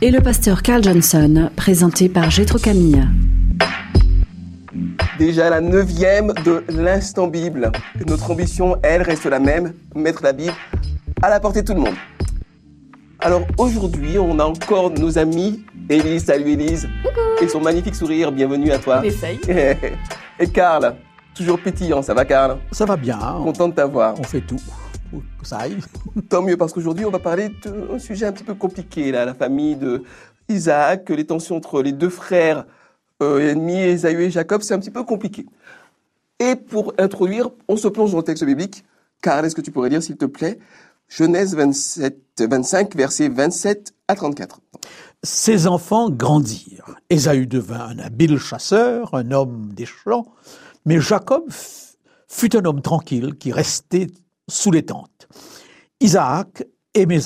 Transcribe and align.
et 0.00 0.10
le 0.10 0.20
pasteur 0.20 0.62
Carl 0.62 0.82
Johnson, 0.82 1.50
présenté 1.56 2.08
par 2.08 2.30
Gétro 2.30 2.58
Camille. 2.58 3.02
Déjà 5.18 5.50
la 5.50 5.60
neuvième 5.60 6.32
de 6.44 6.62
l'instant 6.68 7.26
Bible. 7.26 7.72
Notre 8.06 8.30
ambition, 8.30 8.76
elle, 8.82 9.02
reste 9.02 9.26
la 9.26 9.40
même, 9.40 9.74
mettre 9.94 10.22
la 10.22 10.32
Bible 10.32 10.54
à 11.20 11.28
la 11.28 11.40
portée 11.40 11.62
de 11.62 11.66
tout 11.66 11.74
le 11.74 11.80
monde. 11.80 11.96
Alors 13.20 13.42
aujourd'hui, 13.56 14.18
on 14.18 14.38
a 14.38 14.44
encore 14.44 14.90
nos 14.90 15.18
amis. 15.18 15.64
Élise, 15.88 16.26
salut 16.26 16.52
Élise. 16.52 16.88
Et 17.42 17.48
son 17.48 17.60
magnifique 17.60 17.96
sourire, 17.96 18.30
bienvenue 18.30 18.70
à 18.70 18.78
toi. 18.78 19.04
Essaye. 19.04 19.40
Et 20.38 20.46
Karl, 20.46 20.94
toujours 21.34 21.58
pétillant, 21.58 22.02
ça 22.02 22.14
va 22.14 22.24
Karl 22.24 22.58
Ça 22.70 22.84
va 22.84 22.96
bien. 22.96 23.18
Content 23.42 23.68
de 23.68 23.74
t'avoir. 23.74 24.14
On 24.20 24.22
fait 24.22 24.42
tout 24.42 24.60
que 25.40 25.46
ça 25.46 25.58
aille. 25.58 25.78
Tant 26.28 26.42
mieux, 26.42 26.56
parce 26.56 26.72
qu'aujourd'hui, 26.72 27.04
on 27.04 27.10
va 27.10 27.18
parler 27.18 27.50
d'un 27.64 27.98
sujet 27.98 28.26
un 28.26 28.32
petit 28.32 28.44
peu 28.44 28.54
compliqué, 28.54 29.10
là, 29.12 29.24
la 29.24 29.34
famille 29.34 29.76
de 29.76 30.02
Isaac, 30.48 31.10
les 31.10 31.26
tensions 31.26 31.56
entre 31.56 31.82
les 31.82 31.92
deux 31.92 32.08
frères 32.08 32.66
euh, 33.22 33.50
ennemis, 33.50 33.78
Esaü 33.78 34.22
et 34.22 34.30
Jacob, 34.30 34.62
c'est 34.62 34.74
un 34.74 34.78
petit 34.78 34.90
peu 34.90 35.04
compliqué. 35.04 35.46
Et 36.38 36.54
pour 36.56 36.94
introduire, 36.98 37.50
on 37.66 37.76
se 37.76 37.88
plonge 37.88 38.12
dans 38.12 38.18
le 38.18 38.24
texte 38.24 38.44
biblique. 38.44 38.84
Karl, 39.20 39.44
est-ce 39.44 39.56
que 39.56 39.60
tu 39.60 39.72
pourrais 39.72 39.90
dire, 39.90 40.02
s'il 40.02 40.16
te 40.16 40.24
plaît, 40.24 40.58
Genèse 41.08 41.54
27, 41.56 42.16
25, 42.38 42.94
versets 42.94 43.28
27 43.28 43.92
à 44.06 44.14
34 44.14 44.60
Ses 45.22 45.66
enfants 45.66 46.10
grandirent. 46.10 46.94
Ésaü 47.10 47.46
devint 47.46 47.88
un 47.88 47.98
habile 47.98 48.38
chasseur, 48.38 49.14
un 49.14 49.32
homme 49.32 49.72
des 49.72 49.86
champs, 49.86 50.26
mais 50.84 51.00
Jacob 51.00 51.44
fut 52.28 52.56
un 52.56 52.64
homme 52.64 52.82
tranquille 52.82 53.34
qui 53.38 53.50
restait 53.50 54.08
sous 54.48 54.70
les 54.70 54.84
tentes. 54.84 55.28
Isaac 56.00 56.64
aimait 56.94 57.20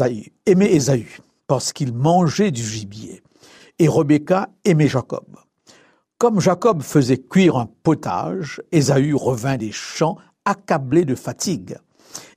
Ésaü 0.72 1.20
parce 1.46 1.72
qu'il 1.72 1.92
mangeait 1.92 2.50
du 2.50 2.62
gibier, 2.62 3.22
et 3.78 3.88
Rebecca 3.88 4.48
aimait 4.64 4.88
Jacob. 4.88 5.26
Comme 6.18 6.40
Jacob 6.40 6.82
faisait 6.82 7.18
cuire 7.18 7.56
un 7.56 7.68
potage, 7.82 8.62
Ésaü 8.70 9.14
revint 9.14 9.56
des 9.56 9.72
champs 9.72 10.16
accablé 10.44 11.04
de 11.04 11.14
fatigue. 11.14 11.76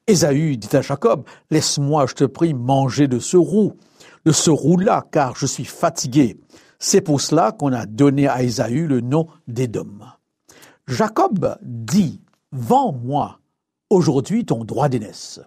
Ésaü 0.08 0.58
dit 0.58 0.75
à 0.75 0.81
Jacob, 0.81 1.23
Laisse-moi, 1.49 2.05
je 2.08 2.16
te 2.16 2.23
prie, 2.23 2.53
manger 2.53 3.08
de 3.08 3.20
ce 3.20 3.38
roux, 3.38 3.73
de 4.25 4.31
ce 4.31 4.49
roux-là, 4.49 5.05
car 5.11 5.36
je 5.36 5.45
suis 5.45 5.66
fatigué. 5.66 6.39
C'est 6.80 7.02
pour 7.02 7.22
cela 7.22 7.52
qu'on 7.52 7.73
a 7.73 7.86
donné 7.86 8.27
à 8.27 8.44
Ésaü 8.44 8.88
le 8.88 9.02
nom 9.02 9.27
d'Édom. 9.47 9.99
Jacob 10.88 11.58
dit, 11.61 12.22
Vends-moi 12.52 13.39
aujourd'hui 13.89 14.45
ton 14.45 14.64
droit 14.64 14.89
d'aînesse. 14.89 15.39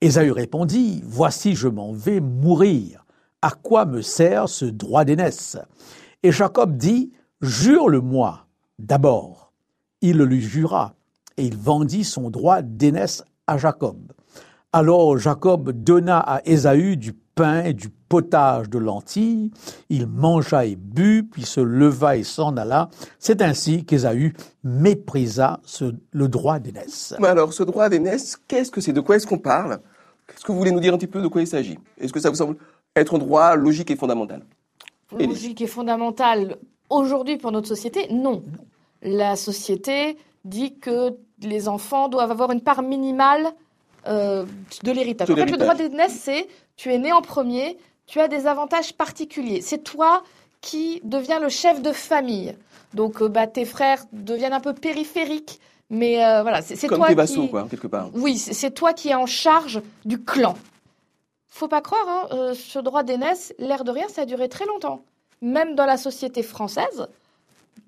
Ésaü 0.00 0.30
répondit, 0.30 1.02
Voici, 1.04 1.54
je 1.54 1.68
m'en 1.68 1.92
vais 1.92 2.20
mourir. 2.20 3.04
À 3.42 3.50
quoi 3.50 3.84
me 3.84 4.02
sert 4.02 4.48
ce 4.48 4.64
droit 4.64 5.04
d'aînesse? 5.04 5.56
Et 6.22 6.32
Jacob 6.32 6.76
dit, 6.76 7.12
Jure-le-moi 7.40 8.46
d'abord. 8.78 9.52
Il 10.00 10.18
le 10.18 10.24
lui 10.24 10.40
jura, 10.40 10.94
et 11.36 11.44
il 11.44 11.56
vendit 11.56 12.04
son 12.04 12.30
droit 12.30 12.62
d'aînesse 12.62 13.24
à 13.46 13.58
Jacob. 13.58 14.12
Alors 14.72 15.18
Jacob 15.18 15.70
donna 15.72 16.18
à 16.18 16.46
Ésaü 16.46 16.96
du 16.96 17.12
pain 17.12 17.64
et 17.64 17.74
du 17.74 17.90
potage 18.08 18.68
de 18.68 18.78
lentilles. 18.78 19.50
Il 19.90 20.06
mangea 20.06 20.64
et 20.64 20.76
but, 20.76 21.28
puis 21.30 21.42
se 21.42 21.60
leva 21.60 22.16
et 22.16 22.24
s'en 22.24 22.56
alla. 22.56 22.88
C'est 23.18 23.42
ainsi 23.42 23.84
qu'Ésaü 23.84 24.34
méprisa 24.64 25.60
ce, 25.64 25.94
le 26.12 26.28
droit 26.28 26.58
d'aînesse. 26.58 27.14
Alors, 27.22 27.52
ce 27.52 27.62
droit 27.62 27.88
d'aînesse, 27.88 28.36
qu'est-ce 28.48 28.70
que 28.70 28.80
c'est? 28.80 28.92
De 28.92 29.00
quoi 29.00 29.16
est-ce 29.16 29.26
qu'on 29.26 29.38
parle? 29.38 29.80
Est-ce 30.34 30.44
que 30.44 30.52
vous 30.52 30.58
voulez 30.58 30.72
nous 30.72 30.80
dire 30.80 30.94
un 30.94 30.98
petit 30.98 31.06
peu 31.06 31.22
de 31.22 31.28
quoi 31.28 31.40
il 31.40 31.46
s'agit? 31.46 31.78
Est-ce 31.98 32.12
que 32.12 32.20
ça 32.20 32.30
vous 32.30 32.36
semble 32.36 32.56
être 32.94 33.14
un 33.14 33.18
droit 33.18 33.56
logique 33.56 33.90
et 33.90 33.96
fondamental? 33.96 34.44
Logique 35.18 35.60
et 35.62 35.66
fondamental 35.66 36.56
aujourd'hui 36.90 37.38
pour 37.38 37.52
notre 37.52 37.68
société 37.68 38.08
Non. 38.10 38.42
La 39.02 39.36
société 39.36 40.18
dit 40.44 40.78
que 40.78 41.16
les 41.40 41.68
enfants 41.68 42.08
doivent 42.08 42.30
avoir 42.30 42.50
une 42.50 42.60
part 42.60 42.82
minimale 42.82 43.46
euh, 44.06 44.44
de 44.82 44.92
l'héritage. 44.92 45.30
En 45.30 45.34
fait, 45.34 45.46
le 45.46 45.56
droit 45.56 45.74
d'aînesse, 45.74 46.18
c'est 46.20 46.46
tu 46.76 46.92
es 46.92 46.98
né 46.98 47.12
en 47.12 47.22
premier, 47.22 47.78
tu 48.08 48.18
as 48.20 48.26
des 48.26 48.48
avantages 48.48 48.92
particuliers. 48.94 49.60
C'est 49.60 49.84
toi 49.84 50.24
qui 50.60 51.00
deviens 51.04 51.38
le 51.38 51.48
chef 51.48 51.80
de 51.80 51.92
famille. 51.92 52.56
Donc, 52.94 53.22
euh, 53.22 53.28
bah, 53.28 53.46
tes 53.46 53.64
frères 53.64 54.02
deviennent 54.12 54.54
un 54.54 54.60
peu 54.60 54.74
périphériques. 54.74 55.60
Mais 55.90 56.24
euh, 56.24 56.42
voilà, 56.42 56.60
c'est 56.62 56.88
toi 56.88 57.06
tes 57.06 57.14
vassaux, 57.14 57.42
qui... 57.42 57.50
quoi, 57.50 57.66
quelque 57.70 57.86
part. 57.86 58.10
Oui, 58.14 58.36
c'est 58.36 58.72
toi 58.72 58.92
qui 58.92 59.10
es 59.10 59.14
en 59.14 59.26
charge 59.26 59.80
du 60.04 60.22
clan. 60.22 60.56
Faut 61.48 61.68
pas 61.68 61.80
croire, 61.80 62.08
hein, 62.08 62.28
euh, 62.32 62.54
ce 62.54 62.78
droit 62.78 63.02
d'aînesse, 63.02 63.54
l'air 63.58 63.84
de 63.84 63.90
rien, 63.90 64.08
ça 64.08 64.22
a 64.22 64.26
duré 64.26 64.48
très 64.48 64.66
longtemps. 64.66 65.02
Même 65.40 65.74
dans 65.76 65.86
la 65.86 65.96
société 65.96 66.42
française, 66.42 67.08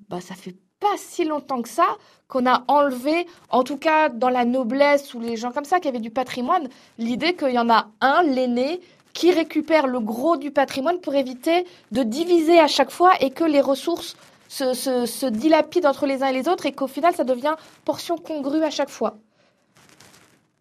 bah, 0.08 0.20
ça 0.20 0.34
fait 0.34 0.54
pas 0.80 0.96
si 0.96 1.24
longtemps 1.24 1.60
que 1.60 1.68
ça 1.68 1.96
qu'on 2.26 2.46
a 2.46 2.64
enlevé, 2.68 3.26
en 3.50 3.64
tout 3.64 3.76
cas 3.76 4.08
dans 4.08 4.30
la 4.30 4.44
noblesse 4.44 5.12
ou 5.14 5.20
les 5.20 5.36
gens 5.36 5.50
comme 5.50 5.64
ça 5.64 5.80
qui 5.80 5.88
avaient 5.88 5.98
du 5.98 6.10
patrimoine, 6.10 6.68
l'idée 6.96 7.34
qu'il 7.34 7.50
y 7.50 7.58
en 7.58 7.68
a 7.68 7.88
un, 8.00 8.22
l'aîné, 8.22 8.80
qui 9.12 9.32
récupère 9.32 9.86
le 9.86 10.00
gros 10.00 10.36
du 10.36 10.50
patrimoine 10.50 11.00
pour 11.00 11.14
éviter 11.14 11.66
de 11.92 12.02
diviser 12.02 12.58
à 12.58 12.66
chaque 12.66 12.90
fois 12.90 13.12
et 13.20 13.30
que 13.30 13.44
les 13.44 13.60
ressources 13.60 14.16
se, 14.48 15.28
dilapident 15.28 15.86
entre 15.86 16.06
les 16.06 16.22
uns 16.22 16.28
et 16.28 16.32
les 16.32 16.48
autres 16.48 16.66
et 16.66 16.72
qu'au 16.72 16.86
final 16.86 17.14
ça 17.14 17.24
devient 17.24 17.54
portion 17.84 18.16
congrue 18.16 18.62
à 18.62 18.70
chaque 18.70 18.90
fois. 18.90 19.16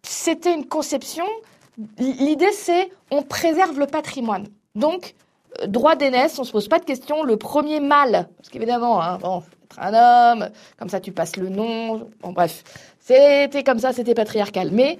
C'était 0.02 0.54
une 0.54 0.66
conception. 0.66 1.24
L'idée 1.98 2.52
c'est 2.52 2.90
on 3.10 3.22
préserve 3.22 3.78
le 3.78 3.86
patrimoine. 3.86 4.46
Donc 4.74 5.14
euh, 5.60 5.66
droit 5.66 5.96
d'aînesse, 5.96 6.38
on 6.38 6.44
se 6.44 6.52
pose 6.52 6.68
pas 6.68 6.78
de 6.78 6.84
questions. 6.84 7.22
Le 7.24 7.36
premier 7.36 7.80
mâle, 7.80 8.28
parce 8.36 8.48
qu'évidemment, 8.48 9.02
hein, 9.02 9.18
être 9.64 9.78
un 9.78 10.32
homme, 10.34 10.50
comme 10.78 10.88
ça 10.88 11.00
tu 11.00 11.12
passes 11.12 11.36
le 11.36 11.48
nom. 11.48 12.08
Bon 12.20 12.32
bref, 12.32 12.62
c'était 13.00 13.64
comme 13.64 13.78
ça, 13.78 13.92
c'était 13.92 14.14
patriarcal. 14.14 14.70
Mais 14.72 14.98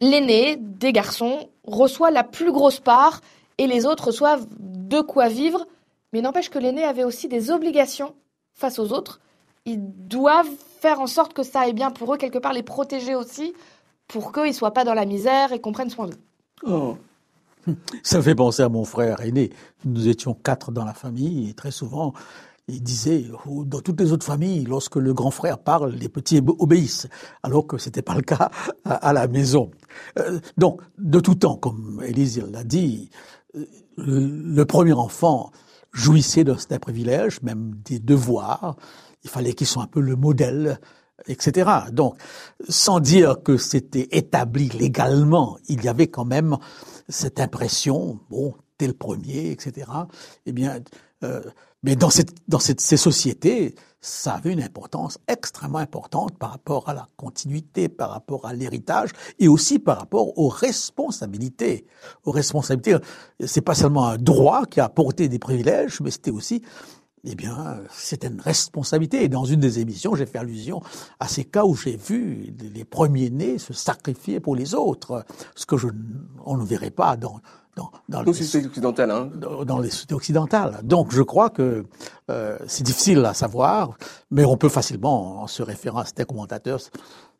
l'aîné 0.00 0.56
des 0.56 0.92
garçons 0.92 1.48
reçoit 1.66 2.10
la 2.10 2.24
plus 2.24 2.52
grosse 2.52 2.80
part 2.80 3.20
et 3.58 3.66
les 3.66 3.86
autres 3.86 4.08
reçoivent 4.08 4.46
de 4.58 5.00
quoi 5.00 5.28
vivre. 5.28 5.66
Mais 6.12 6.20
n'empêche 6.20 6.50
que 6.50 6.58
l'aîné 6.58 6.84
avait 6.84 7.04
aussi 7.04 7.28
des 7.28 7.50
obligations 7.50 8.14
face 8.52 8.78
aux 8.78 8.92
autres. 8.92 9.20
Ils 9.66 9.80
doivent 9.80 10.50
faire 10.80 11.00
en 11.00 11.06
sorte 11.06 11.32
que 11.32 11.42
ça 11.42 11.60
aille 11.60 11.72
bien 11.72 11.90
pour 11.90 12.14
eux, 12.14 12.18
quelque 12.18 12.38
part 12.38 12.52
les 12.52 12.62
protéger 12.62 13.14
aussi, 13.14 13.54
pour 14.06 14.32
qu'ils 14.32 14.44
ne 14.44 14.52
soient 14.52 14.72
pas 14.72 14.84
dans 14.84 14.94
la 14.94 15.06
misère 15.06 15.52
et 15.52 15.60
qu'on 15.60 15.72
prenne 15.72 15.90
soin 15.90 16.06
d'eux. 16.06 16.18
Oh. 16.66 16.96
Ça 18.02 18.20
fait 18.20 18.34
penser 18.34 18.62
à 18.62 18.68
mon 18.68 18.84
frère 18.84 19.20
aîné. 19.22 19.50
Nous 19.84 20.08
étions 20.08 20.34
quatre 20.34 20.70
dans 20.70 20.84
la 20.84 20.92
famille 20.92 21.48
et 21.48 21.54
très 21.54 21.70
souvent, 21.70 22.12
il 22.68 22.82
disait, 22.82 23.26
oh, 23.46 23.64
dans 23.64 23.80
toutes 23.80 24.00
les 24.00 24.12
autres 24.12 24.24
familles, 24.24 24.64
lorsque 24.64 24.96
le 24.96 25.12
grand 25.12 25.30
frère 25.30 25.58
parle, 25.58 25.92
les 25.92 26.08
petits 26.08 26.40
obéissent, 26.58 27.08
alors 27.42 27.66
que 27.66 27.76
c'était 27.76 28.02
pas 28.02 28.14
le 28.14 28.22
cas 28.22 28.50
à, 28.84 29.12
la 29.12 29.28
maison. 29.28 29.70
Euh, 30.18 30.40
donc, 30.56 30.80
de 30.98 31.20
tout 31.20 31.34
temps, 31.34 31.56
comme 31.56 32.02
Élise 32.06 32.42
l'a 32.50 32.64
dit, 32.64 33.10
euh, 33.54 33.66
le, 33.98 34.26
le, 34.26 34.64
premier 34.64 34.92
enfant 34.92 35.50
jouissait 35.92 36.44
d'un 36.44 36.56
privilège, 36.80 37.42
même 37.42 37.74
des 37.84 37.98
devoirs. 37.98 38.76
Il 39.24 39.30
fallait 39.30 39.52
qu'ils 39.52 39.66
soient 39.66 39.84
un 39.84 39.88
peu 39.88 40.00
le 40.00 40.16
modèle, 40.16 40.80
etc. 41.26 41.70
Donc, 41.92 42.16
sans 42.68 42.98
dire 42.98 43.42
que 43.42 43.56
c'était 43.58 44.08
établi 44.12 44.68
légalement, 44.70 45.58
il 45.68 45.84
y 45.84 45.88
avait 45.88 46.08
quand 46.08 46.24
même 46.24 46.56
cette 47.08 47.40
impression, 47.40 48.20
bon, 48.30 48.54
t'es 48.78 48.86
le 48.86 48.94
premier, 48.94 49.50
etc. 49.50 49.86
Eh 50.46 50.52
bien, 50.52 50.80
euh, 51.22 51.42
mais 51.84 51.96
dans, 51.96 52.10
cette, 52.10 52.34
dans 52.48 52.58
cette, 52.58 52.80
ces 52.80 52.96
sociétés, 52.96 53.74
ça 54.00 54.34
avait 54.34 54.52
une 54.52 54.62
importance 54.62 55.18
extrêmement 55.28 55.78
importante 55.78 56.36
par 56.38 56.50
rapport 56.50 56.88
à 56.88 56.94
la 56.94 57.08
continuité, 57.16 57.88
par 57.90 58.10
rapport 58.10 58.46
à 58.46 58.54
l'héritage 58.54 59.10
et 59.38 59.48
aussi 59.48 59.78
par 59.78 59.98
rapport 59.98 60.38
aux 60.38 60.48
responsabilités. 60.48 61.86
Aux 62.24 62.30
responsabilités, 62.30 62.96
c'est 63.44 63.60
pas 63.60 63.74
seulement 63.74 64.06
un 64.06 64.16
droit 64.16 64.64
qui 64.64 64.80
a 64.80 64.86
apporté 64.86 65.28
des 65.28 65.38
privilèges, 65.38 66.00
mais 66.00 66.10
c'était 66.10 66.30
aussi 66.30 66.62
eh 67.26 67.34
bien, 67.34 67.80
c'était 67.90 68.28
une 68.28 68.40
responsabilité. 68.40 69.24
Et 69.24 69.28
dans 69.28 69.44
une 69.44 69.60
des 69.60 69.78
émissions, 69.78 70.14
j'ai 70.14 70.26
fait 70.26 70.38
allusion 70.38 70.82
à 71.20 71.28
ces 71.28 71.44
cas 71.44 71.64
où 71.64 71.74
j'ai 71.74 71.96
vu 71.96 72.54
les 72.60 72.84
premiers-nés 72.84 73.58
se 73.58 73.72
sacrifier 73.72 74.40
pour 74.40 74.56
les 74.56 74.74
autres, 74.74 75.24
ce 75.54 75.64
que 75.64 75.76
je, 75.76 75.88
on 76.44 76.56
ne 76.56 76.64
verrait 76.64 76.90
pas 76.90 77.16
dans, 77.16 77.40
dans, 77.76 77.90
dans 78.08 78.22
Dans 78.22 78.30
les 78.30 78.32
sociétés 78.34 78.66
occidentales, 78.66 79.10
hein. 79.10 79.30
dans 79.64 79.78
les 79.78 79.90
sociétés 79.90 80.14
occidentales. 80.14 80.80
Donc 80.82 81.12
je 81.12 81.22
crois 81.22 81.50
que 81.50 81.84
euh, 82.30 82.58
c'est 82.66 82.84
difficile 82.84 83.24
à 83.24 83.34
savoir, 83.34 83.96
mais 84.30 84.44
on 84.44 84.56
peut 84.56 84.68
facilement, 84.68 85.42
en 85.42 85.46
se 85.46 85.62
référant 85.62 86.00
à 86.00 86.04
certains 86.04 86.24
commentateurs, 86.24 86.80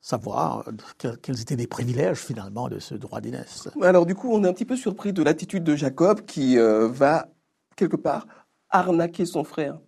savoir 0.00 0.64
que- 0.98 1.16
quels 1.16 1.40
étaient 1.40 1.56
les 1.56 1.66
privilèges 1.66 2.18
finalement 2.18 2.68
de 2.68 2.78
ce 2.78 2.94
droit 2.94 3.20
d'aînesse. 3.20 3.68
Alors 3.82 4.04
du 4.06 4.14
coup, 4.14 4.30
on 4.32 4.44
est 4.44 4.48
un 4.48 4.52
petit 4.52 4.66
peu 4.66 4.76
surpris 4.76 5.12
de 5.12 5.22
l'attitude 5.22 5.64
de 5.64 5.76
Jacob 5.76 6.22
qui 6.22 6.58
euh, 6.58 6.88
va, 6.88 7.28
quelque 7.76 7.96
part, 7.96 8.26
arnaquer 8.70 9.24
son 9.24 9.44
frère. 9.44 9.78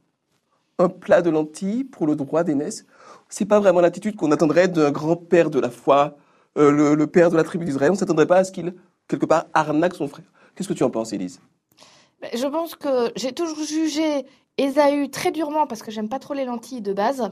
Un 0.78 0.88
plat 0.88 1.22
de 1.22 1.31
lentilles 1.31 1.84
pour 1.84 2.06
le 2.06 2.16
droit 2.16 2.44
d'aînesse. 2.44 2.84
C'est 3.28 3.46
pas 3.46 3.60
vraiment 3.60 3.81
l'attitude 3.81 4.14
qu'on 4.16 4.31
attendrait 4.31 4.69
d'un 4.69 4.90
grand-père 4.90 5.50
de 5.50 5.58
la 5.58 5.70
foi, 5.70 6.16
euh, 6.58 6.70
le, 6.70 6.94
le 6.94 7.06
père 7.06 7.31
de 7.31 7.37
la 7.37 7.44
tribu 7.44 7.64
d'Israël. 7.64 7.90
On 7.93 7.94
s'attendrait 7.94 8.26
pas 8.26 8.37
à 8.38 8.44
ce 8.44 8.52
qu'il, 8.52 8.75
quelque 9.08 9.26
part, 9.26 9.47
arnaque 9.55 9.94
son 9.94 10.08
frère. 10.08 10.25
Qu'est-ce 10.55 10.69
que 10.69 10.75
tu 10.75 10.82
en 10.85 10.91
penses, 10.91 11.12
Élise? 11.12 11.41
Ben, 12.20 12.31
Je 12.35 12.47
pense 12.47 12.75
que 12.75 13.12
j'ai 13.17 13.32
toujours 13.32 13.62
jugé 13.64 14.25
Ésaü 14.58 15.11
très 15.11 15.32
durement 15.32 15.67
parce 15.67 15.82
que 15.82 15.91
j'aime 15.91 16.08
pas 16.08 16.19
trop 16.19 16.32
les 16.35 16.44
lentilles 16.47 16.81
de 16.81 16.93
base. 16.94 17.31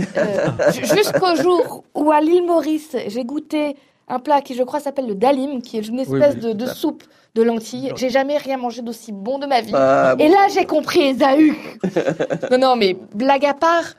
Euh, 0.00 0.48
ju- 0.72 0.84
Jusqu'au 0.86 1.36
jour 1.36 1.84
où 1.94 2.10
à 2.10 2.20
l'île 2.20 2.44
Maurice, 2.44 2.96
j'ai 3.06 3.24
goûté 3.24 3.76
un 4.08 4.18
plat 4.18 4.42
qui, 4.42 4.54
je 4.54 4.62
crois, 4.64 4.80
s'appelle 4.80 5.06
le 5.06 5.14
dalim, 5.14 5.62
qui 5.62 5.78
est 5.78 5.86
une 5.86 6.00
espèce 6.00 6.34
oui, 6.42 6.54
de, 6.54 6.66
soupe 6.66 7.04
de 7.34 7.42
lentilles. 7.42 7.92
J'ai 7.96 8.10
jamais 8.10 8.36
rien 8.38 8.56
mangé 8.58 8.82
d'aussi 8.82 9.12
bon 9.12 9.38
de 9.38 9.46
ma 9.46 9.60
vie. 9.60 9.72
Ah, 9.74 10.14
bon. 10.16 10.24
Et 10.24 10.28
là, 10.28 10.48
j'ai 10.52 10.66
compris 10.66 11.00
Ésaü. 11.00 11.54
non, 12.50 12.58
non, 12.58 12.76
mais 12.76 12.96
blague 13.14 13.46
à 13.46 13.54
part, 13.54 13.94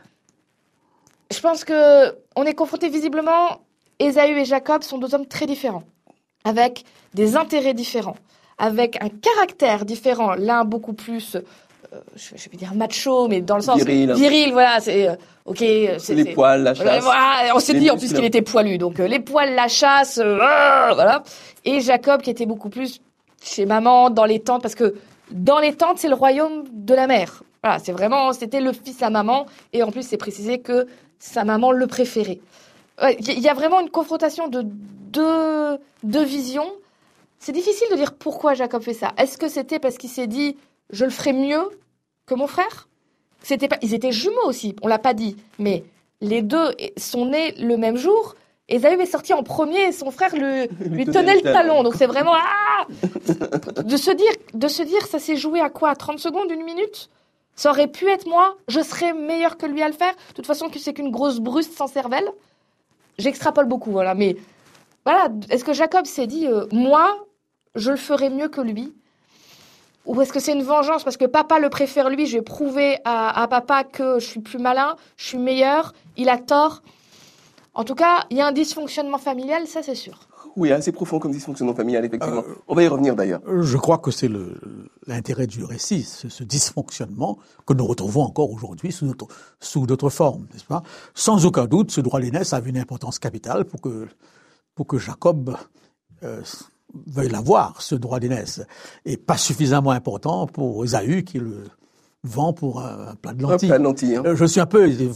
je 1.32 1.40
pense 1.40 1.64
que 1.64 2.14
on 2.36 2.44
est 2.44 2.54
confronté 2.54 2.90
visiblement. 2.90 3.62
Ésaü 4.00 4.38
et 4.38 4.46
Jacob 4.46 4.84
sont 4.84 4.98
deux 4.98 5.16
hommes 5.16 5.26
très 5.26 5.46
différents, 5.46 5.84
avec 6.46 6.86
des 7.14 7.36
intérêts 7.36 7.74
différents, 7.74 8.16
avec 8.58 8.98
un 9.04 9.10
caractère 9.10 9.84
différent. 9.84 10.36
L'un 10.36 10.64
beaucoup 10.64 10.94
plus, 10.94 11.36
euh, 11.36 12.00
je, 12.16 12.50
vais 12.50 12.58
dire 12.58 12.74
macho, 12.74 13.28
mais 13.28 13.42
dans 13.42 13.58
le 13.58 13.62
sens 13.62 13.84
Viril. 13.84 14.14
viril 14.14 14.54
voilà, 14.54 14.80
c'est 14.80 15.10
euh, 15.10 15.16
ok. 15.46 15.58
c'est- 15.58 16.14
les 16.14 16.34
poils, 16.34 16.64
la 16.64 16.74
chasse. 16.74 17.04
voilà, 17.04 17.54
on 17.56 17.60
s'est 17.60 17.74
dit 17.74 17.90
en 17.90 17.98
plus 17.98 18.14
qu'il 18.14 18.24
était 18.24 18.42
poilu, 18.42 18.78
donc 18.78 19.00
euh, 19.00 19.08
les 19.08 19.20
poils, 19.20 19.54
la 19.54 19.68
chasse, 19.68 20.20
euh, 20.24 20.38
ah, 20.42 20.92
voilà. 20.94 21.24
Et 21.66 21.82
Jacob 21.82 22.22
qui 22.22 22.30
était 22.30 22.46
beaucoup 22.46 22.70
plus 22.70 23.02
chez 23.44 23.66
maman, 23.66 24.10
dans 24.10 24.26
les 24.26 24.40
tentes, 24.40 24.62
parce 24.62 24.76
que 24.76 24.96
dans 25.32 25.60
les 25.60 25.74
tentes, 25.74 25.98
c'est 25.98 26.08
le 26.08 26.16
royaume 26.16 26.64
de 26.72 26.94
la 26.94 27.08
mère. 27.08 27.44
Voilà, 27.64 27.80
c'est 27.80 27.92
vraiment, 27.92 28.32
c'était 28.32 28.62
le 28.62 28.72
fils 28.74 29.02
à 29.02 29.10
maman, 29.10 29.48
et 29.74 29.82
en 29.82 29.92
plus, 29.92 30.04
c'est 30.04 30.18
précisé 30.18 30.60
que 30.60 30.86
sa 31.18 31.44
maman 31.44 31.72
le 31.72 31.88
préférait. 31.88 32.40
Il 33.02 33.40
y 33.40 33.50
a 33.50 33.54
vraiment 33.54 33.82
une 33.82 33.90
confrontation 33.90 34.48
de 34.48 34.62
deux, 34.64 35.78
deux 36.04 36.24
visions. 36.24 36.72
C'est 37.40 37.52
difficile 37.52 37.88
de 37.92 37.96
dire 37.96 38.14
pourquoi 38.14 38.54
Jacob 38.54 38.82
fait 38.82 38.94
ça. 38.94 39.14
Est-ce 39.18 39.38
que 39.38 39.48
c'était 39.48 39.80
parce 39.80 39.98
qu'il 39.98 40.10
s'est 40.10 40.28
dit 40.28 40.58
je 40.92 41.06
le 41.06 41.12
ferai 41.12 41.34
mieux 41.34 41.70
que 42.26 42.36
mon 42.36 42.48
frère? 42.48 42.88
C'était 43.42 43.68
pas, 43.68 43.78
ils 43.82 43.94
étaient 43.94 44.12
jumeaux 44.12 44.46
aussi. 44.46 44.76
On 44.82 44.88
l'a 44.88 44.98
pas 44.98 45.14
dit, 45.14 45.36
mais 45.60 45.84
les 46.22 46.42
deux 46.42 46.74
sont 46.98 47.26
nés 47.26 47.54
le 47.60 47.78
même 47.78 47.98
jour. 47.98 48.36
Esaü 48.68 49.00
est 49.00 49.06
sorti 49.06 49.34
en 49.34 49.44
premier 49.44 49.90
et 49.90 49.92
son 49.92 50.10
frère 50.10 50.36
le, 50.36 50.68
lui 50.90 51.06
tenait 51.06 51.36
le 51.36 51.42
talon. 51.42 51.84
Donc 51.84 51.96
c'est 51.96 52.08
vraiment 52.08 52.34
ah 52.34 52.88
de 53.84 53.98
se 53.98 54.12
dire 54.12 54.32
de 54.54 54.68
se 54.68 54.82
dire 54.82 55.06
ça 55.06 55.20
s'est 55.20 55.36
joué 55.36 55.60
à 55.60 55.70
quoi? 55.70 55.96
30 55.96 56.18
secondes, 56.18 56.50
une 56.50 56.64
minute? 56.64 57.10
Ça 57.56 57.70
aurait 57.70 57.88
pu 57.88 58.08
être 58.10 58.28
moi. 58.28 58.58
Je 58.68 58.82
serais 58.82 59.14
meilleur 59.14 59.58
que 59.58 59.66
lui 59.66 59.82
à 59.82 59.88
le 59.88 59.94
faire? 59.94 60.14
De 60.30 60.34
toute 60.34 60.48
façon, 60.48 60.68
c'est 60.78 60.94
qu'une 60.94 61.12
grosse 61.12 61.40
bruste 61.40 61.78
sans 61.78 61.88
cervelle. 61.88 62.30
J'extrapole 63.18 63.66
beaucoup, 63.66 63.92
voilà. 63.92 64.16
Mais 64.16 64.36
voilà, 65.06 65.30
est-ce 65.50 65.64
que 65.64 65.74
Jacob 65.74 66.06
s'est 66.06 66.28
dit 66.28 66.48
euh, 66.48 66.66
moi, 66.72 67.26
je 67.76 67.92
le 67.92 67.98
ferai 67.98 68.30
mieux 68.30 68.50
que 68.50 68.62
lui? 68.62 68.94
Ou 70.06 70.22
est-ce 70.22 70.32
que 70.32 70.40
c'est 70.40 70.54
une 70.54 70.64
vengeance? 70.64 71.04
Parce 71.04 71.18
que 71.18 71.26
papa 71.26 71.60
le 71.60 71.70
préfère 71.70 72.10
lui, 72.10 72.28
je 72.28 72.38
vais 72.38 72.44
prouver 72.44 73.00
à, 73.06 73.42
à 73.42 73.48
papa 73.48 73.84
que 73.84 74.20
je 74.20 74.26
suis 74.26 74.40
plus 74.40 74.60
malin, 74.60 74.96
je 75.18 75.26
suis 75.28 75.38
meilleur, 75.38 75.94
il 76.16 76.30
a 76.30 76.38
tort. 76.38 76.84
En 77.74 77.84
tout 77.84 77.96
cas, 77.96 78.26
il 78.30 78.38
y 78.38 78.42
a 78.42 78.48
un 78.48 78.52
dysfonctionnement 78.52 79.18
familial, 79.18 79.68
ça 79.68 79.82
c'est 79.82 79.96
sûr. 79.96 80.25
Oui, 80.56 80.72
assez 80.72 80.92
profond 80.92 81.20
comme 81.20 81.32
dysfonctionnement 81.32 81.76
familial, 81.76 82.06
effectivement. 82.06 82.44
On 82.68 82.76
va 82.76 82.84
y 82.84 82.88
revenir 82.88 83.16
d'ailleurs. 83.16 83.42
Je 83.62 83.78
crois 83.78 83.98
que 83.98 84.12
c'est 84.12 84.30
l'intérêt 85.06 85.48
du 85.48 85.64
récit, 85.64 86.04
ce, 86.04 86.30
ce 86.30 86.44
dysfonctionnement 86.44 87.38
que 87.66 87.74
nous 87.74 87.86
retrouvons 87.86 88.22
encore 88.22 88.52
aujourd'hui 88.52 88.92
sous 88.92 89.06
d'autres 89.06 90.10
sous 90.10 90.10
formes, 90.10 90.48
n'est-ce 90.54 90.66
pas? 90.66 90.84
Sans 91.14 91.46
aucun 91.46 91.66
doute, 91.66 91.92
ce 91.92 92.02
droit 92.02 92.22
d'aînesse 92.22 92.54
avait 92.54 92.70
une 92.70 92.78
importance 92.78 93.20
capitale 93.20 93.66
pour 93.66 93.82
que, 93.82 94.08
pour 94.76 94.88
que 94.88 94.98
Jacob 94.98 95.58
euh, 96.24 96.42
veuille 97.08 97.30
l'avoir, 97.30 97.82
ce 97.82 97.96
droit 97.96 98.20
d'aînesse, 98.20 98.62
et 99.06 99.18
pas 99.18 99.38
suffisamment 99.38 99.92
important 99.92 100.48
pour 100.48 100.86
Ésaü 100.86 101.24
qui 101.24 101.40
le 101.40 101.66
vend 102.26 102.54
pour 102.54 102.82
un, 102.82 103.10
un 103.10 103.16
plat 103.16 103.34
de 103.34 103.46
Un 103.46 103.50
lentilles. 103.52 103.70
plat 103.70 103.78
de 103.80 103.84
lentilles. 103.84 104.16
hein. 104.18 104.24
Euh, 104.26 104.36
Je 104.36 104.46
suis 104.46 104.60
un 104.60 104.66
peu 104.66 104.84
euh, 104.90 105.12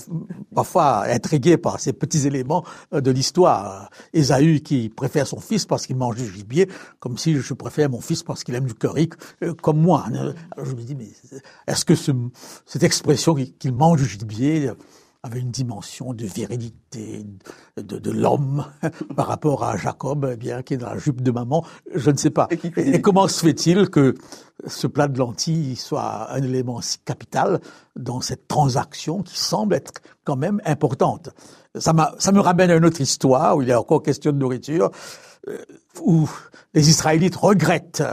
parfois 0.53 1.03
intrigué 1.05 1.57
par 1.57 1.79
ces 1.79 1.93
petits 1.93 2.25
éléments 2.27 2.63
euh, 2.93 3.01
de 3.01 3.11
l'histoire. 3.11 3.89
Ésaü 4.13 4.61
qui 4.61 4.89
préfère 4.89 5.27
son 5.27 5.39
fils 5.39 5.65
parce 5.65 5.85
qu'il 5.87 5.95
mange 5.97 6.15
du 6.15 6.25
gibier, 6.31 6.69
comme 6.99 7.17
si 7.17 7.35
je 7.37 7.53
préfère 7.53 7.89
mon 7.89 8.01
fils 8.01 8.23
parce 8.23 8.43
qu'il 8.43 8.55
aime 8.55 8.65
du 8.65 8.73
curry, 8.73 9.09
euh, 9.43 9.53
comme 9.53 9.79
moi. 9.81 10.05
Alors 10.07 10.33
je 10.65 10.73
me 10.75 10.81
dis, 10.81 10.95
mais 10.95 11.09
est-ce 11.67 11.85
que 11.85 11.95
ce- 11.95 12.11
cette 12.65 12.83
expression 12.83 13.35
qu'il 13.35 13.73
mange 13.73 14.01
du 14.01 14.07
gibier 14.07 14.69
euh, 14.69 14.73
avait 15.23 15.41
une 15.41 15.51
dimension 15.51 16.13
de 16.13 16.25
virilité 16.25 17.25
de, 17.75 17.97
de 17.99 18.11
l'homme 18.11 18.65
par 19.17 19.27
rapport 19.27 19.63
à 19.65 19.75
Jacob, 19.75 20.29
eh 20.31 20.37
bien, 20.37 20.61
qui 20.63 20.75
est 20.75 20.77
dans 20.77 20.89
la 20.91 20.97
jupe 20.97 21.21
de 21.21 21.31
maman. 21.31 21.65
Je 21.93 22.09
ne 22.09 22.17
sais 22.17 22.29
pas. 22.29 22.47
Et 22.77 23.01
comment 23.01 23.27
se 23.27 23.41
fait-il 23.45 23.89
que 23.89 24.15
ce 24.65 24.87
plat 24.87 25.07
de 25.09 25.17
lentilles 25.17 25.75
soit 25.75 26.31
un 26.31 26.41
élément 26.41 26.79
si 26.81 26.99
capital 26.99 27.59
dans 27.97 28.21
cette 28.21 28.47
transaction 28.47 29.21
qui 29.21 29.37
semble 29.37 29.75
être 29.75 29.91
quand 30.23 30.37
même 30.37 30.61
importante? 30.65 31.29
Ça, 31.77 31.91
m'a- 31.93 32.13
ça 32.17 32.31
me 32.31 32.39
ramène 32.39 32.71
à 32.71 32.75
une 32.75 32.85
autre 32.85 33.01
histoire 33.01 33.57
où 33.57 33.61
il 33.61 33.67
y 33.67 33.71
a 33.73 33.79
encore 33.79 34.01
question 34.01 34.31
de 34.31 34.37
nourriture, 34.37 34.89
euh, 35.49 35.57
où 36.01 36.29
les 36.73 36.89
Israélites 36.89 37.35
regrettent 37.35 38.03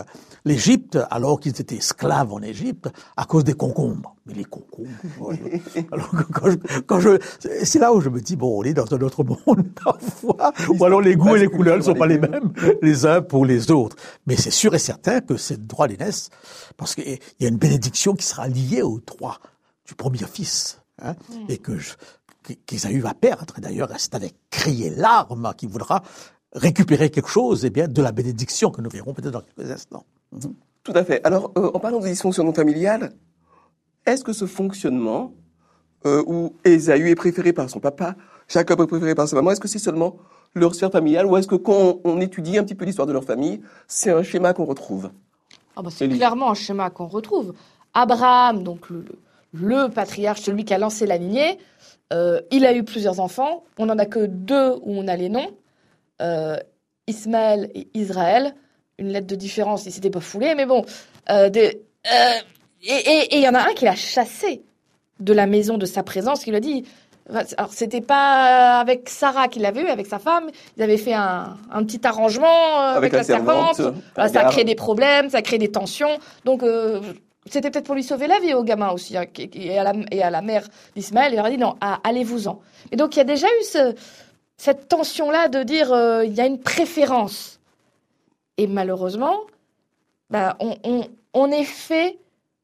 l'Égypte 0.46 0.96
alors 1.10 1.40
qu'ils 1.40 1.60
étaient 1.60 1.76
esclaves 1.76 2.32
en 2.32 2.40
Égypte 2.40 2.88
à 3.16 3.24
cause 3.24 3.44
des 3.44 3.52
concombres. 3.52 4.14
Mais 4.26 4.34
les 4.34 4.44
concombres, 4.44 4.88
alors 5.92 6.10
que 6.10 6.22
quand 6.32 6.50
je, 6.50 6.56
quand 6.86 7.00
je, 7.00 7.18
c'est 7.64 7.78
là 7.80 7.92
où 7.92 8.00
je 8.00 8.08
me 8.08 8.20
dis 8.20 8.36
bon, 8.36 8.60
on 8.60 8.62
est 8.62 8.72
dans 8.72 8.92
un 8.94 9.00
autre 9.00 9.24
monde 9.24 9.68
parfois, 9.84 10.52
ou 10.68 10.84
alors 10.84 11.00
les 11.00 11.16
goûts 11.16 11.36
et 11.36 11.40
les 11.40 11.48
couleurs 11.48 11.76
ne 11.76 11.82
sont 11.82 11.94
pas 11.94 12.06
les 12.06 12.18
mêmes 12.18 12.52
les 12.80 13.06
uns 13.06 13.22
pour 13.22 13.44
les 13.44 13.70
autres. 13.70 13.96
Mais 14.26 14.36
c'est 14.36 14.50
sûr 14.50 14.74
et 14.74 14.78
certain 14.78 15.20
que 15.20 15.36
c'est 15.36 15.56
le 15.56 15.66
droit 15.66 15.88
d'aînesse, 15.88 16.30
parce 16.76 16.94
qu'il 16.94 17.18
y 17.40 17.44
a 17.44 17.48
une 17.48 17.58
bénédiction 17.58 18.14
qui 18.14 18.24
sera 18.24 18.48
liée 18.48 18.82
au 18.82 19.00
droit 19.00 19.40
du 19.84 19.94
premier 19.94 20.26
fils, 20.32 20.80
hein, 21.02 21.14
et 21.48 21.58
que 21.58 21.76
je, 21.76 21.94
qu'Ésaü 22.66 23.00
va 23.00 23.14
perdre. 23.14 23.54
D'ailleurs, 23.58 23.88
c'est 23.98 24.14
avec 24.14 24.34
cri 24.50 24.84
et 24.84 24.90
larmes 24.90 25.52
qu'il 25.56 25.68
voudra 25.68 26.02
récupérer 26.52 27.10
quelque 27.10 27.28
chose, 27.28 27.64
eh 27.64 27.70
bien, 27.70 27.88
de 27.88 28.02
la 28.02 28.12
bénédiction 28.12 28.70
que 28.70 28.80
nous 28.80 28.90
verrons 28.90 29.12
peut-être 29.12 29.32
dans 29.32 29.42
quelques 29.42 29.70
instants. 29.70 30.06
Tout 30.86 30.92
à 30.94 31.04
fait. 31.04 31.20
Alors, 31.24 31.52
euh, 31.58 31.70
en 31.74 31.80
parlant 31.80 31.98
de 31.98 32.06
dysfonctionnement 32.06 32.52
familial, 32.52 33.12
est-ce 34.06 34.22
que 34.22 34.32
ce 34.32 34.46
fonctionnement 34.46 35.32
euh, 36.04 36.22
où 36.26 36.54
Ésaü 36.64 37.10
est 37.10 37.14
préféré 37.16 37.52
par 37.52 37.68
son 37.68 37.80
papa, 37.80 38.14
Jacob 38.48 38.80
est 38.80 38.86
préféré 38.86 39.14
par 39.14 39.26
sa 39.26 39.34
maman, 39.34 39.50
est-ce 39.50 39.60
que 39.60 39.66
c'est 39.66 39.80
seulement 39.80 40.16
leur 40.54 40.74
sphère 40.74 40.92
familiale 40.92 41.26
ou 41.26 41.36
est-ce 41.36 41.48
que 41.48 41.56
quand 41.56 41.98
on 42.04 42.20
étudie 42.20 42.56
un 42.56 42.64
petit 42.64 42.76
peu 42.76 42.84
l'histoire 42.84 43.08
de 43.08 43.12
leur 43.12 43.24
famille, 43.24 43.60
c'est 43.88 44.10
un 44.10 44.22
schéma 44.22 44.52
qu'on 44.54 44.64
retrouve? 44.64 45.10
Ah 45.74 45.82
bah, 45.82 45.90
c'est 45.90 46.08
clairement 46.08 46.50
un 46.50 46.54
schéma 46.54 46.88
qu'on 46.90 47.06
retrouve. 47.08 47.54
Abraham, 47.92 48.62
donc 48.62 48.88
le, 48.88 49.04
le 49.52 49.88
patriarche, 49.88 50.42
celui 50.42 50.64
qui 50.64 50.72
a 50.72 50.78
lancé 50.78 51.06
la 51.06 51.16
lignée, 51.16 51.58
euh, 52.12 52.40
il 52.52 52.64
a 52.64 52.74
eu 52.74 52.84
plusieurs 52.84 53.18
enfants. 53.18 53.64
On 53.78 53.86
n'en 53.86 53.98
a 53.98 54.06
que 54.06 54.24
deux 54.24 54.74
où 54.82 54.96
on 54.96 55.08
a 55.08 55.16
les 55.16 55.28
noms. 55.28 55.50
Ismaël 57.08 57.70
et 57.74 57.88
Israël. 57.94 58.54
Une 58.98 59.08
lettre 59.12 59.26
de 59.26 59.34
différence, 59.34 59.84
il 59.86 59.92
s'était 59.92 60.10
pas 60.10 60.20
foulé, 60.20 60.54
mais 60.54 60.66
bon. 60.66 60.84
Euh, 61.30 61.50
euh, 61.54 62.30
et 62.82 63.36
il 63.36 63.40
y 63.40 63.48
en 63.48 63.54
a 63.54 63.60
un 63.60 63.74
qui 63.74 63.84
l'a 63.84 63.94
chassé 63.94 64.62
de 65.20 65.32
la 65.32 65.46
maison 65.46 65.76
de 65.78 65.86
sa 65.86 66.02
présence, 66.02 66.44
qui 66.44 66.50
lui 66.50 66.56
a 66.56 66.60
dit. 66.60 66.84
Alors, 67.56 67.72
c'était 67.72 68.00
pas 68.00 68.78
avec 68.78 69.08
Sarah 69.08 69.48
qu'il 69.48 69.62
l'avait 69.62 69.82
eu, 69.82 69.88
avec 69.88 70.06
sa 70.06 70.20
femme. 70.20 70.48
Ils 70.76 70.82
avaient 70.84 70.96
fait 70.96 71.12
un, 71.14 71.56
un 71.72 71.84
petit 71.84 72.06
arrangement 72.06 72.46
euh, 72.46 72.94
avec, 72.96 73.12
la, 73.12 73.24
servante. 73.24 73.80
Voilà, 74.14 74.30
ça 74.32 74.44
créé 74.44 74.62
des 74.64 74.76
problèmes, 74.76 75.28
ça 75.30 75.38
a 75.38 75.42
créé 75.42 75.58
des 75.58 75.72
tensions. 75.72 76.18
Donc, 76.44 76.62
euh, 76.62 77.00
c'était 77.50 77.70
peut-être 77.70 77.86
pour 77.86 77.96
lui 77.96 78.04
sauver 78.04 78.28
la 78.28 78.38
vie 78.38 78.54
au 78.54 78.62
gamin 78.62 78.90
aussi, 78.90 79.16
hein, 79.16 79.24
et, 79.38 79.76
à 79.76 79.82
la, 79.82 79.92
et 80.12 80.22
à 80.22 80.30
la 80.30 80.40
mère 80.40 80.68
d'Ismaël. 80.94 81.32
Il 81.32 81.36
leur 81.36 81.46
a 81.46 81.50
dit 81.50 81.58
non, 81.58 81.74
ah, 81.80 81.98
allez-vous-en. 82.04 82.60
Et 82.92 82.96
donc, 82.96 83.16
il 83.16 83.18
y 83.18 83.22
a 83.22 83.24
déjà 83.24 83.48
eu 83.48 83.64
ce- 83.64 83.94
cette 84.56 84.86
tension-là 84.88 85.48
de 85.48 85.64
dire 85.64 85.92
euh, 85.92 86.24
il 86.24 86.32
y 86.34 86.40
a 86.40 86.46
une 86.46 86.60
préférence. 86.60 87.55
Et 88.58 88.66
malheureusement, 88.66 89.40
bah, 90.30 90.56
on, 90.60 90.74
on- 90.84 91.08
on 91.34 91.50
est 91.50 91.64
fait 91.64 92.18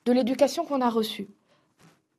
de 0.07 0.13
l'éducation 0.13 0.65
qu'on 0.65 0.81
a 0.81 0.89
reçue. 0.91 1.29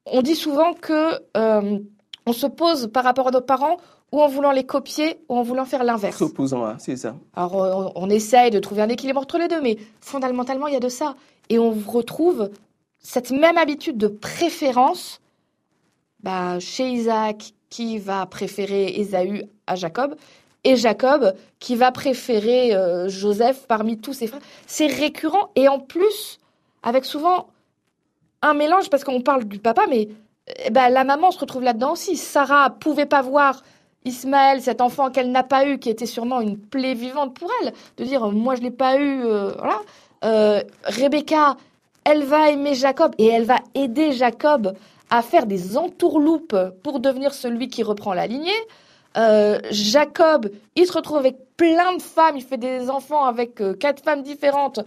On 0.06 0.22
dit 0.22 0.36
souvent 0.36 0.74
que 0.74 1.20
euh, 1.36 1.80
on 2.26 2.34
se 2.34 2.46
pose 2.48 2.90
par 2.94 3.04
rapport 3.04 3.30
à 3.30 3.32
nos 3.32 3.42
parents 3.42 3.78
ou 4.12 4.22
en 4.22 4.28
voulant 4.28 4.52
les 4.52 4.64
copier 4.66 5.18
ou 5.30 5.36
en 5.38 5.42
voulant 5.42 5.66
faire 5.66 5.84
l'inverse. 5.84 6.18
S'opposant 6.18 6.64
à, 6.64 6.78
c'est 6.78 6.96
ça. 6.98 7.16
Alors, 7.36 7.56
on, 7.56 7.92
on 8.04 8.10
essaye 8.10 8.52
de 8.52 8.60
trouver 8.60 8.84
un 8.84 8.90
équilibre 8.90 9.20
entre 9.22 9.38
les 9.40 9.48
deux, 9.48 9.62
mais 9.62 9.78
fondamentalement, 10.02 10.68
il 10.68 10.74
y 10.74 10.78
a 10.78 10.80
de 10.80 10.90
ça. 10.90 11.16
Et 11.50 11.58
on 11.58 11.72
retrouve 11.72 12.52
cette 13.00 13.32
même 13.32 13.58
habitude 13.58 13.98
de 13.98 14.08
préférence 14.08 15.20
bah, 16.22 16.60
chez 16.60 16.90
Isaac, 16.92 17.54
qui 17.70 17.98
va 17.98 18.26
préférer 18.28 18.86
Ésaü 19.00 19.46
à 19.66 19.76
Jacob, 19.76 20.16
et 20.64 20.76
Jacob, 20.76 21.34
qui 21.60 21.76
va 21.76 21.92
préférer 21.92 22.74
euh, 22.74 23.10
Joseph 23.10 23.66
parmi 23.68 23.98
tous 23.98 24.14
ses 24.14 24.28
frères. 24.28 24.42
C'est 24.68 24.88
récurrent, 24.88 25.50
et 25.56 25.68
en 25.68 25.80
plus, 25.80 26.40
avec 26.84 27.06
souvent 27.06 27.48
un 28.42 28.54
mélange, 28.54 28.90
parce 28.90 29.04
qu'on 29.04 29.22
parle 29.22 29.46
du 29.46 29.60
papa, 29.60 29.84
mais 29.90 30.10
eh 30.66 30.70
ben, 30.70 30.90
la 30.90 31.04
maman 31.04 31.32
se 31.32 31.40
retrouve 31.40 31.64
là-dedans 31.64 31.94
aussi. 31.94 32.18
Sarah 32.18 32.70
pouvait 32.70 33.06
pas 33.06 33.22
voir 33.22 33.62
Ismaël, 34.06 34.62
cet 34.62 34.82
enfant 34.82 35.10
qu'elle 35.10 35.32
n'a 35.32 35.44
pas 35.44 35.66
eu, 35.68 35.80
qui 35.80 35.90
était 35.90 36.06
sûrement 36.06 36.42
une 36.42 36.58
plaie 36.58 36.94
vivante 36.94 37.34
pour 37.34 37.50
elle, 37.62 37.74
de 37.98 38.04
dire 38.04 38.30
moi 38.32 38.56
je 38.56 38.62
l'ai 38.62 38.72
pas 38.72 38.98
eu, 38.98 39.24
euh, 39.24 39.52
voilà. 39.58 39.80
Euh, 40.26 40.62
Rebecca, 40.86 41.58
elle 42.04 42.24
va 42.24 42.50
aimer 42.50 42.76
Jacob 42.76 43.14
et 43.18 43.28
elle 43.28 43.44
va 43.44 43.58
aider 43.76 44.12
Jacob 44.12 44.74
à 45.10 45.22
faire 45.22 45.46
des 45.46 45.78
entourloupes 45.78 46.56
pour 46.82 47.00
devenir 47.00 47.34
celui 47.34 47.68
qui 47.68 47.84
reprend 47.84 48.14
la 48.14 48.28
lignée. 48.28 48.52
Euh, 49.18 49.60
Jacob, 49.72 50.50
il 50.76 50.86
se 50.88 50.94
retrouve 50.94 51.18
avec 51.18 51.36
plein 51.56 51.96
de 51.96 52.02
femmes, 52.02 52.36
il 52.38 52.44
fait 52.44 52.58
des 52.58 52.90
enfants 52.90 53.26
avec 53.26 53.62
euh, 53.62 53.74
quatre 53.74 54.04
femmes 54.04 54.24
différentes. 54.24 54.80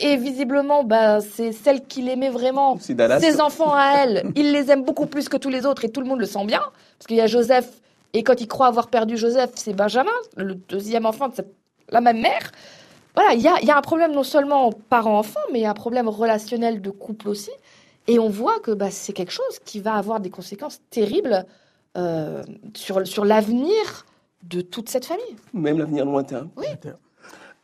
Et 0.00 0.16
visiblement, 0.16 0.84
bah, 0.84 1.20
c'est 1.20 1.50
celle 1.52 1.84
qu'il 1.84 2.08
aimait 2.08 2.30
vraiment. 2.30 2.76
Ses 3.20 3.40
enfants 3.40 3.74
à 3.74 3.94
elle, 3.98 4.30
il 4.36 4.52
les 4.52 4.70
aime 4.70 4.84
beaucoup 4.84 5.06
plus 5.06 5.28
que 5.28 5.36
tous 5.36 5.48
les 5.48 5.66
autres 5.66 5.84
et 5.84 5.90
tout 5.90 6.00
le 6.00 6.06
monde 6.06 6.20
le 6.20 6.26
sent 6.26 6.44
bien. 6.44 6.60
Parce 6.98 7.06
qu'il 7.08 7.16
y 7.16 7.20
a 7.20 7.26
Joseph, 7.26 7.68
et 8.14 8.22
quand 8.22 8.40
il 8.40 8.46
croit 8.46 8.68
avoir 8.68 8.88
perdu 8.88 9.16
Joseph, 9.16 9.50
c'est 9.56 9.72
Benjamin, 9.72 10.10
le 10.36 10.54
deuxième 10.54 11.04
enfant 11.04 11.28
de 11.28 11.34
cette- 11.34 11.52
la 11.90 12.00
même 12.00 12.20
mère. 12.20 12.52
Voilà, 13.16 13.32
il 13.34 13.40
y 13.40 13.48
a, 13.48 13.54
il 13.60 13.66
y 13.66 13.72
a 13.72 13.76
un 13.76 13.82
problème 13.82 14.12
non 14.12 14.22
seulement 14.22 14.70
parent-enfant, 14.88 15.40
mais 15.52 15.58
il 15.58 15.62
y 15.62 15.66
a 15.66 15.70
un 15.70 15.74
problème 15.74 16.08
relationnel 16.08 16.80
de 16.80 16.90
couple 16.90 17.28
aussi. 17.28 17.50
Et 18.06 18.20
on 18.20 18.28
voit 18.28 18.60
que 18.60 18.70
bah, 18.70 18.90
c'est 18.92 19.12
quelque 19.12 19.32
chose 19.32 19.58
qui 19.64 19.80
va 19.80 19.94
avoir 19.94 20.20
des 20.20 20.30
conséquences 20.30 20.80
terribles 20.90 21.44
euh, 21.98 22.42
sur, 22.74 23.06
sur 23.06 23.24
l'avenir 23.24 24.06
de 24.44 24.60
toute 24.60 24.88
cette 24.88 25.04
famille. 25.04 25.36
Même 25.52 25.78
l'avenir 25.78 26.04
lointain. 26.04 26.48
Oui. 26.56 26.66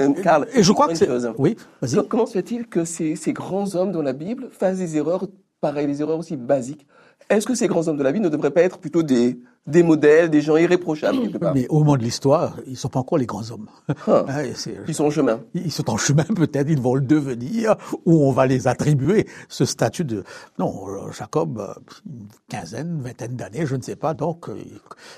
Euh, 0.02 0.12
Karl, 0.22 0.46
Et 0.54 0.62
je 0.62 0.72
crois 0.72 0.88
que 0.88 0.94
c'est. 0.94 1.08
Oui, 1.38 1.56
vas-y. 1.80 2.06
Comment 2.08 2.26
se 2.26 2.32
fait-il 2.32 2.66
que 2.66 2.84
ces, 2.84 3.14
ces 3.16 3.32
grands 3.32 3.74
hommes 3.76 3.92
dans 3.92 4.02
la 4.02 4.12
Bible 4.12 4.48
fassent 4.50 4.78
des 4.78 4.96
erreurs, 4.96 5.26
pareil, 5.60 5.86
des 5.86 6.00
erreurs 6.02 6.18
aussi 6.18 6.36
basiques 6.36 6.86
Est-ce 7.30 7.46
que 7.46 7.54
ces 7.54 7.66
grands 7.68 7.86
hommes 7.88 7.96
de 7.96 8.02
la 8.02 8.12
Bible 8.12 8.24
ne 8.24 8.30
devraient 8.30 8.50
pas 8.50 8.60
être 8.62 8.78
plutôt 8.78 9.02
des, 9.02 9.38
des 9.66 9.82
modèles, 9.82 10.28
des 10.28 10.42
gens 10.42 10.56
irréprochables 10.56 11.20
quelque 11.22 11.38
part? 11.38 11.54
Mais 11.54 11.66
au 11.68 11.78
moment 11.78 11.96
de 11.96 12.02
l'histoire, 12.02 12.56
ils 12.66 12.76
sont 12.76 12.88
pas 12.90 13.00
encore 13.00 13.16
les 13.16 13.24
grands 13.26 13.50
hommes. 13.50 13.68
Ah, 14.06 14.24
Hein, 14.28 14.42
c'est- 14.54 14.76
Ils 14.86 14.94
sont 14.94 15.06
en 15.06 15.10
chemin. 15.10 15.40
Ils 15.54 15.72
sont 15.72 15.88
en 15.90 15.96
chemin, 15.96 16.24
peut-être, 16.36 16.68
ils 16.68 16.80
vont 16.80 16.94
le 16.96 17.00
devenir, 17.00 17.76
ou 18.04 18.26
on 18.26 18.30
va 18.32 18.46
les 18.46 18.68
attribuer 18.68 19.26
ce 19.48 19.64
statut 19.64 20.04
de... 20.04 20.22
Non, 20.58 20.86
euh, 20.88 21.10
Jacob, 21.12 21.58
euh, 21.58 21.72
une 22.06 22.26
quinzaine, 22.50 23.00
vingtaine 23.00 23.36
d'années, 23.36 23.64
je 23.64 23.76
ne 23.76 23.82
sais 23.82 23.96
pas, 23.96 24.12
donc... 24.12 24.50
euh, 24.50 24.56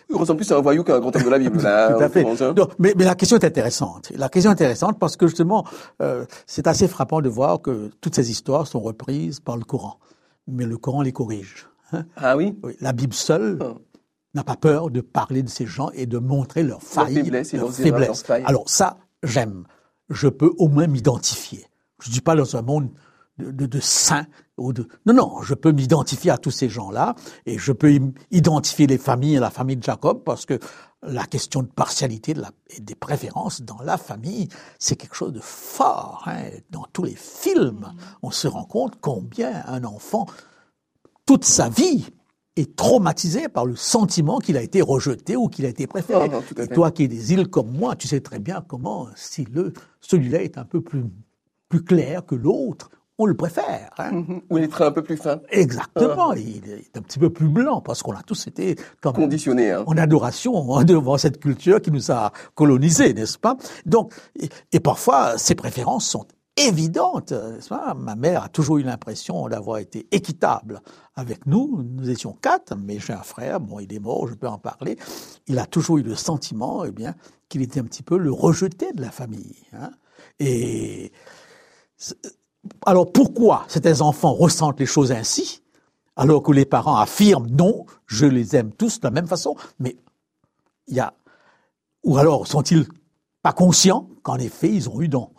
Il 0.09 0.17
ressemble 0.17 0.39
plus 0.39 0.53
à 0.53 0.57
un 0.59 0.61
voyou 0.61 0.85
qu'à 0.85 0.95
un 0.95 1.01
grand 1.01 1.15
homme 1.15 1.25
de 1.25 1.29
la 1.29 1.39
Bible. 1.41 1.59
Là, 1.63 1.93
Tout 1.93 2.03
à 2.05 2.09
fait. 2.09 2.23
Non, 2.23 2.69
mais, 2.79 2.95
mais 2.97 3.05
la 3.05 3.17
question 3.17 3.37
est 3.37 3.45
intéressante. 3.45 4.13
La 4.15 4.29
question 4.29 4.51
est 4.51 4.55
intéressante 4.55 4.99
parce 5.01 5.17
que 5.17 5.27
justement, 5.27 5.65
euh, 6.01 6.25
c'est 6.47 6.69
assez 6.69 6.87
frappant 6.87 7.21
de 7.21 7.29
voir 7.29 7.61
que 7.61 7.91
toutes 8.01 8.15
ces 8.15 8.31
histoires 8.31 8.69
sont 8.69 8.81
reprises 8.81 9.41
par 9.41 9.57
le 9.57 9.65
Coran. 9.65 9.99
Mais 10.49 10.65
le 10.67 10.79
Coran 10.79 11.03
les 11.03 11.11
corrige. 11.13 11.67
Hein? 11.93 12.05
Ah 12.17 12.37
oui? 12.37 12.59
Oui, 12.63 12.77
la 12.81 12.93
Bible 12.93 13.15
seule 13.15 13.59
Ah. 13.63 13.75
n'a 14.35 14.45
pas 14.45 14.57
peur 14.57 14.91
de 14.91 15.01
parler 15.01 15.43
de 15.43 15.49
ces 15.49 15.67
gens 15.67 15.91
et 15.95 16.07
de 16.07 16.19
montrer 16.19 16.63
leurs 16.63 16.83
failles, 16.83 17.15
leurs 17.15 17.25
leurs 17.33 17.55
erreurs, 17.55 18.17
faiblesses. 18.17 18.25
Alors 18.47 18.69
ça, 18.69 18.99
j'aime. 19.23 19.65
Je 20.09 20.29
peux 20.29 20.53
au 20.59 20.69
moins 20.69 20.87
m'identifier. 20.87 21.67
Je 22.03 22.09
ne 22.09 22.13
suis 22.13 22.21
pas 22.23 22.37
dans 22.37 22.57
un 22.57 22.63
monde 22.63 22.91
de, 23.39 23.51
de, 23.51 23.67
de 23.67 23.81
saints 23.81 24.27
ou 24.57 24.73
de... 24.73 24.87
Non, 25.05 25.13
non, 25.15 25.43
je 25.43 25.55
peux 25.55 25.73
m'identifier 25.73 26.31
à 26.31 26.39
tous 26.39 26.51
ces 26.51 26.69
gens-là 26.69 27.15
et 27.45 27.59
je 27.59 27.73
peux 27.73 27.99
identifier 28.31 28.87
les 28.87 28.99
familles 28.99 29.37
et 29.37 29.41
la 29.41 29.51
famille 29.51 29.77
de 29.77 29.83
Jacob 29.83 30.23
parce 30.25 30.47
que 30.47 30.59
la 31.03 31.25
question 31.25 31.63
de 31.63 31.67
partialité 31.69 32.33
de 32.35 32.41
la, 32.41 32.51
et 32.71 32.81
des 32.81 32.95
préférences 32.95 33.63
dans 33.63 33.79
la 33.83 33.97
famille, 33.99 34.49
c'est 34.79 34.97
quelque 34.97 35.15
chose 35.17 35.33
de 35.33 35.41
fort. 35.43 36.23
hein. 36.27 36.45
Dans 36.71 36.87
tous 36.93 37.05
les 37.05 37.15
films, 37.17 37.93
on 38.23 38.31
se 38.31 38.49
rend 38.49 38.65
compte 38.65 38.95
combien 39.01 39.63
un 39.67 39.85
enfant 39.85 40.27
toute 41.27 41.45
sa 41.45 41.69
vie 41.69 42.07
est 42.57 42.75
traumatisé 42.77 43.49
par 43.49 43.67
le 43.67 43.77
sentiment 43.77 44.39
qu'il 44.39 44.57
a 44.57 44.63
été 44.63 44.81
rejeté 44.81 45.37
ou 45.37 45.49
qu'il 45.49 45.67
a 45.67 45.69
été 45.69 45.87
préféré. 45.87 46.31
Et 46.59 46.69
toi 46.69 46.91
qui 46.91 47.05
es 47.05 47.09
des 47.09 47.33
îles 47.35 47.49
comme 47.49 47.71
moi, 47.71 47.97
tu 47.97 48.09
sais 48.09 48.21
très 48.21 48.39
bien 48.39 48.65
comment, 48.67 49.09
si 49.15 49.45
le, 49.53 49.73
celui-là 50.01 50.43
est 50.43 50.57
un 50.57 50.65
peu 50.65 50.81
plus, 50.81 51.05
plus 51.69 51.85
clair 51.85 52.25
que 52.25 52.35
l'autre, 52.35 52.91
on 53.19 53.27
le 53.27 53.35
préfère. 53.35 53.91
hein. 53.99 54.13
Mhm. 54.13 54.41
Ou 54.51 54.57
les 54.59 54.69
traits 54.69 54.89
un 54.89 54.93
peu 54.93 55.03
plus 55.03 55.17
fins, 55.17 55.41
Exactement, 55.51 56.31
Ah. 56.33 56.39
il 56.39 56.71
est 56.71 56.97
un 56.97 57.03
petit 57.03 57.19
peu 57.19 57.31
plus 57.31 57.49
blanc 57.49 57.81
parce 57.83 58.03
qu'on 58.03 58.13
a 58.13 58.23
tous 58.23 58.47
été 58.47 58.77
conditionnés. 59.03 59.73
Hein. 59.73 59.85
en 59.87 59.97
adoration 59.97 60.53
devant 60.85 61.19
cette 61.19 61.41
culture 61.41 61.81
qui 61.83 61.91
nous 61.91 62.11
a 62.11 62.33
colonisés, 62.55 63.13
n'est-ce 63.15 63.39
pas? 63.39 63.57
Donc, 63.87 64.15
et, 64.39 64.49
et 64.73 64.81
parfois, 64.81 65.37
ces 65.39 65.55
préférences 65.55 66.07
sont 66.07 66.27
pas? 67.69 67.95
Ma 67.95 68.17
mère 68.17 68.45
a 68.45 68.49
toujours 68.49 68.79
eu 68.79 68.83
l'impression 68.83 69.49
d'avoir 69.49 69.79
été 69.79 70.07
équitable 70.11 70.81
avec 71.15 71.47
nous. 71.47 71.83
Nous 71.83 72.11
étions 72.11 72.33
quatre, 72.33 72.75
mais 72.77 72.99
j'ai 72.99 73.13
un 73.13 73.23
frère, 73.23 73.61
bon, 73.61 73.79
il 73.81 73.93
est 73.93 73.99
mort, 73.99 74.27
je 74.29 74.35
peux 74.35 74.49
en 74.49 74.59
parler. 74.59 74.97
Il 75.47 75.59
a 75.59 75.67
toujours 75.67 75.99
eu 75.99 76.03
le 76.03 76.15
sentiment, 76.15 76.85
eh 76.85 76.93
bien, 76.93 77.15
qu'il 77.49 77.63
était 77.63 77.81
un 77.81 77.85
petit 77.85 78.03
peu 78.03 78.17
le 78.19 78.33
rejeté 78.33 78.93
de 78.93 79.01
la 79.01 79.11
famille. 79.11 79.57
hein. 79.73 79.91
Et 80.41 81.13
alors 82.85 83.13
pourquoi 83.13 83.65
certains 83.69 84.01
enfants 84.01 84.33
ressentent 84.33 84.81
les 84.81 84.87
choses 84.87 85.13
ainsi 85.13 85.63
alors 86.17 86.43
que 86.43 86.53
les 86.53 86.65
parents 86.65 86.97
affirment 86.97 87.49
non, 87.51 87.85
je 88.07 88.27
les 88.27 88.57
aime 88.57 88.73
tous 88.73 89.01
de 89.01 89.07
la 89.07 89.11
même 89.11 89.27
façon, 89.27 89.55
mais 89.79 89.97
il 90.89 90.97
y 90.97 91.01
a 91.01 91.15
ou 92.03 92.17
alors 92.19 92.47
sont-ils 92.47 92.87
pas 93.43 93.53
conscients 93.53 94.09
qu'en 94.23 94.37
effet 94.37 94.73
ils 94.73 94.89
ont 94.89 95.01
eu 95.01 95.09
dans 95.09 95.33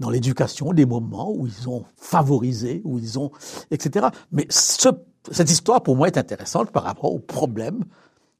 dans 0.00 0.10
l'éducation 0.10 0.72
des 0.72 0.86
moments 0.86 1.30
où 1.30 1.46
ils 1.46 1.68
ont 1.68 1.84
favorisé, 1.96 2.80
où 2.84 2.98
ils 2.98 3.18
ont 3.18 3.30
etc. 3.70 4.08
Mais 4.32 4.46
ce- 4.50 4.88
cette 5.30 5.50
histoire 5.50 5.82
pour 5.82 5.94
moi 5.96 6.08
est 6.08 6.18
intéressante 6.18 6.70
par 6.72 6.82
rapport 6.82 7.12
au 7.14 7.18
problème 7.20 7.84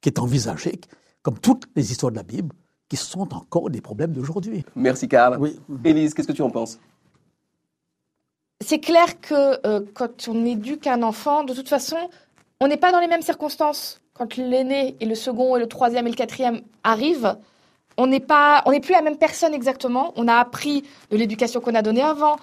qui 0.00 0.09
est 0.09 0.19
envisagé, 0.19 0.81
comme 1.23 1.38
toutes 1.38 1.64
les 1.76 1.93
histoires 1.93 2.11
de 2.11 2.17
la 2.17 2.23
Bible, 2.25 2.55
qui 2.88 2.97
sont 2.97 3.33
encore 3.35 3.71
des 3.71 3.81
problèmes 3.81 4.12
d'aujourd'hui. 4.12 4.64
Merci 4.75 5.07
Karl. 5.07 5.37
Oui. 5.38 5.61
Élise, 5.85 6.12
qu'est-ce 6.14 6.26
que 6.29 6.33
tu 6.33 6.43
en 6.43 6.50
penses? 6.50 6.81
C'est 8.62 8.81
clair 8.81 9.21
que 9.21 9.67
euh, 9.67 9.81
quand 9.95 10.29
on 10.29 10.45
éduque 10.45 10.87
un 10.87 11.02
enfant, 11.02 11.45
de 11.45 11.55
toute 11.55 11.69
façon, 11.69 11.97
on 12.61 12.69
n'est 12.69 12.76
pas 12.76 12.93
dans 12.93 13.00
les 13.00 13.07
mêmes 13.07 13.23
circonstances. 13.23 14.00
Quand 14.12 14.37
l'aîné 14.37 14.97
et 15.00 15.07
le 15.07 15.14
second 15.14 15.57
et 15.57 15.61
le 15.61 15.67
troisième 15.67 16.07
et 16.07 16.11
le 16.11 16.17
quatrième 16.17 16.61
arrivent, 16.85 17.37
on 17.97 18.06
n'est 18.06 18.20
pas, 18.20 18.62
on 18.66 18.70
n'est 18.70 18.80
plus 18.80 18.92
la 18.92 19.02
même 19.02 19.16
personne 19.16 19.54
exactement. 19.54 20.12
On 20.16 20.28
a 20.28 20.37
appris 20.37 20.85
de 21.11 21.16
l'éducation 21.16 21.61
qu'on 21.61 21.75
a 21.75 21.82
donnée 21.82 22.02
avant. 22.02 22.37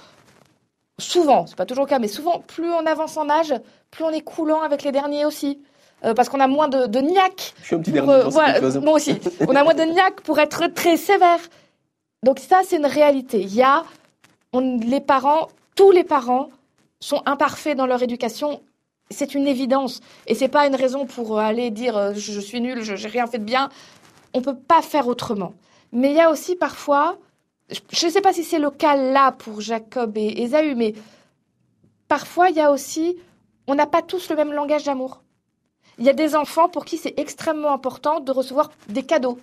Souvent, 1.00 1.46
c'est 1.46 1.56
pas 1.56 1.66
toujours 1.66 1.86
le 1.86 1.90
cas, 1.90 2.00
mais 2.00 2.08
souvent, 2.08 2.40
plus 2.40 2.72
on 2.72 2.86
avance 2.86 3.18
en 3.18 3.30
âge, 3.30 3.54
plus 3.92 4.04
on 4.04 4.10
est 4.10 4.22
coulant 4.22 4.62
avec 4.62 4.84
les 4.84 4.92
derniers 4.92 5.26
aussi. 5.26 5.60
Euh, 6.04 6.14
parce 6.14 6.30
qu'on 6.30 6.40
a 6.40 6.48
moins 6.48 6.68
de, 6.68 6.86
de 6.86 7.00
niaque 7.00 7.56
Je 7.62 7.66
suis 7.66 7.76
un 7.76 7.80
petit 7.80 7.92
pour, 7.92 8.06
dernier 8.06 8.26
euh, 8.26 8.30
voilà, 8.30 8.80
moi 8.82 8.94
aussi. 8.94 9.20
On 9.48 9.56
a 9.56 9.64
moins 9.64 9.74
de 9.74 9.82
niaque 9.82 10.22
pour 10.22 10.38
être 10.40 10.68
très 10.68 10.96
sévère. 10.96 11.40
Donc 12.24 12.40
ça, 12.40 12.62
c'est 12.64 12.78
une 12.78 12.86
réalité. 12.86 13.42
Il 13.42 13.54
y 13.54 13.64
a, 13.64 13.84
on, 14.54 14.78
les 14.80 15.02
parents, 15.02 15.48
tous 15.76 15.92
les 15.92 16.04
parents 16.04 16.50
sont 17.00 17.22
imparfaits 17.26 17.76
dans 17.76 17.88
leur 17.88 18.04
éducation. 18.04 18.62
C'est 19.10 19.34
une 19.34 19.48
évidence. 19.48 20.02
Et 20.28 20.36
c'est 20.36 20.50
pas 20.50 20.68
une 20.68 20.76
raison 20.76 21.06
pour 21.06 21.38
euh, 21.38 21.42
aller 21.42 21.72
dire 21.72 21.98
euh, 21.98 22.14
je, 22.14 22.32
je 22.32 22.40
suis 22.40 22.62
nul, 22.62 22.84
je 22.84 22.96
j'ai 22.96 23.08
rien 23.08 23.26
fait 23.26 23.40
de 23.40 23.44
bien. 23.44 23.70
On 24.34 24.42
peut 24.42 24.58
pas 24.58 24.82
faire 24.82 25.08
autrement. 25.08 25.54
Mais 25.92 26.12
il 26.12 26.16
y 26.16 26.22
a 26.22 26.30
aussi 26.30 26.56
parfois, 26.56 27.18
je 27.70 28.06
ne 28.06 28.12
sais 28.12 28.22
pas 28.22 28.34
si 28.34 28.44
c'est 28.44 28.60
le 28.60 28.72
cas 28.72 28.96
là 28.96 29.32
pour 29.32 29.62
Jacob 29.62 30.18
et 30.18 30.42
Ésaü, 30.44 30.76
mais 30.76 30.94
parfois 32.08 32.50
il 32.50 32.56
y 32.56 32.62
a 32.62 32.72
aussi, 32.72 33.18
on 33.68 33.76
n'a 33.76 33.88
pas 33.88 34.02
tous 34.02 34.30
le 34.30 34.36
même 34.36 34.54
langage 34.54 34.84
d'amour. 34.84 35.22
Il 36.00 36.06
y 36.06 36.10
a 36.10 36.14
des 36.14 36.36
enfants 36.36 36.70
pour 36.70 36.86
qui 36.86 36.98
c'est 36.98 37.18
extrêmement 37.18 37.74
important 37.74 38.20
de 38.20 38.32
recevoir 38.32 38.72
des 38.90 39.04
cadeaux. 39.04 39.40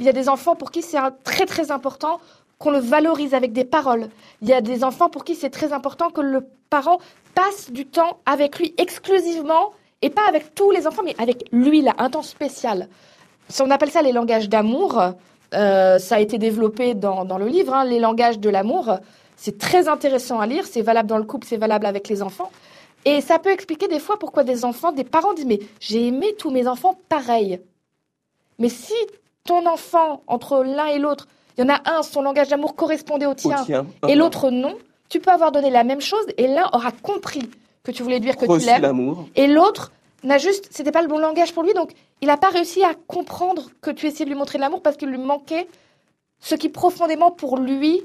Il 0.00 0.06
y 0.06 0.08
a 0.08 0.12
des 0.12 0.28
enfants 0.28 0.56
pour 0.56 0.70
qui 0.70 0.82
c'est 0.82 0.98
très 1.22 1.46
très 1.46 1.70
important 1.70 2.20
qu'on 2.58 2.70
le 2.70 2.78
valorise 2.78 3.34
avec 3.34 3.52
des 3.52 3.64
paroles. 3.64 4.08
Il 4.40 4.48
y 4.48 4.52
a 4.52 4.60
des 4.60 4.84
enfants 4.84 5.10
pour 5.10 5.24
qui 5.24 5.34
c'est 5.34 5.50
très 5.50 5.72
important 5.72 6.10
que 6.10 6.20
le 6.20 6.46
parent 6.70 6.98
passe 7.34 7.70
du 7.70 7.86
temps 7.86 8.18
avec 8.26 8.58
lui 8.58 8.74
exclusivement 8.78 9.72
et 10.00 10.10
pas 10.10 10.26
avec 10.28 10.54
tous 10.54 10.70
les 10.70 10.86
enfants, 10.86 11.02
mais 11.04 11.14
avec 11.18 11.44
lui 11.52 11.82
là, 11.82 11.94
un 11.98 12.10
temps 12.10 12.22
spécial. 12.22 12.88
Si 13.48 13.62
on 13.62 13.70
appelle 13.70 13.90
ça 13.90 14.02
les 14.02 14.12
langages 14.12 14.48
d'amour, 14.48 15.00
euh, 15.54 15.98
ça 15.98 16.16
a 16.16 16.20
été 16.20 16.38
développé 16.38 16.94
dans, 16.94 17.24
dans 17.24 17.38
le 17.38 17.46
livre, 17.46 17.74
hein, 17.74 17.84
les 17.84 18.00
langages 18.00 18.38
de 18.38 18.48
l'amour. 18.48 18.96
C'est 19.36 19.58
très 19.58 19.88
intéressant 19.88 20.40
à 20.40 20.46
lire, 20.46 20.64
c'est 20.66 20.82
valable 20.82 21.08
dans 21.08 21.18
le 21.18 21.24
couple, 21.24 21.46
c'est 21.46 21.56
valable 21.56 21.86
avec 21.86 22.08
les 22.08 22.22
enfants. 22.22 22.50
Et 23.04 23.20
ça 23.20 23.38
peut 23.38 23.50
expliquer 23.50 23.88
des 23.88 23.98
fois 23.98 24.18
pourquoi 24.18 24.44
des 24.44 24.64
enfants, 24.64 24.92
des 24.92 25.04
parents 25.04 25.34
disent 25.34 25.46
mais 25.46 25.60
j'ai 25.80 26.06
aimé 26.06 26.34
tous 26.38 26.50
mes 26.50 26.68
enfants 26.68 26.98
pareil. 27.08 27.60
Mais 28.58 28.68
si 28.68 28.94
ton 29.44 29.66
enfant, 29.66 30.22
entre 30.28 30.62
l'un 30.62 30.86
et 30.86 30.98
l'autre, 30.98 31.26
il 31.58 31.64
y 31.64 31.70
en 31.70 31.74
a 31.74 31.80
un, 31.90 32.02
son 32.02 32.22
langage 32.22 32.48
d'amour 32.48 32.76
correspondait 32.76 33.26
au 33.26 33.34
tien, 33.34 33.60
Au 33.60 33.64
tien. 33.64 33.86
et 34.08 34.14
l'autre 34.14 34.50
non, 34.50 34.76
tu 35.08 35.18
peux 35.18 35.30
avoir 35.30 35.50
donné 35.52 35.68
la 35.70 35.84
même 35.84 36.00
chose 36.00 36.24
et 36.38 36.46
l'un 36.46 36.68
aura 36.72 36.92
compris 36.92 37.50
que 37.82 37.90
tu 37.90 38.02
voulais 38.02 38.20
dire 38.20 38.36
que 38.36 38.46
tu 38.46 38.64
l'aimes 38.64 39.16
et 39.34 39.48
l'autre 39.48 39.90
n'a 40.22 40.38
juste, 40.38 40.68
c'était 40.70 40.92
pas 40.92 41.02
le 41.02 41.08
bon 41.08 41.18
langage 41.18 41.52
pour 41.52 41.64
lui, 41.64 41.74
donc 41.74 41.90
il 42.22 42.28
n'a 42.28 42.36
pas 42.36 42.50
réussi 42.50 42.82
à 42.84 42.94
comprendre 42.94 43.68
que 43.80 43.90
tu 43.90 44.06
essayais 44.06 44.24
de 44.24 44.30
lui 44.30 44.38
montrer 44.38 44.56
de 44.56 44.62
l'amour 44.62 44.80
parce 44.80 44.96
qu'il 44.96 45.08
lui 45.08 45.18
manquait 45.18 45.66
ce 46.38 46.54
qui 46.54 46.68
profondément 46.68 47.32
pour 47.32 47.58
lui 47.58 48.00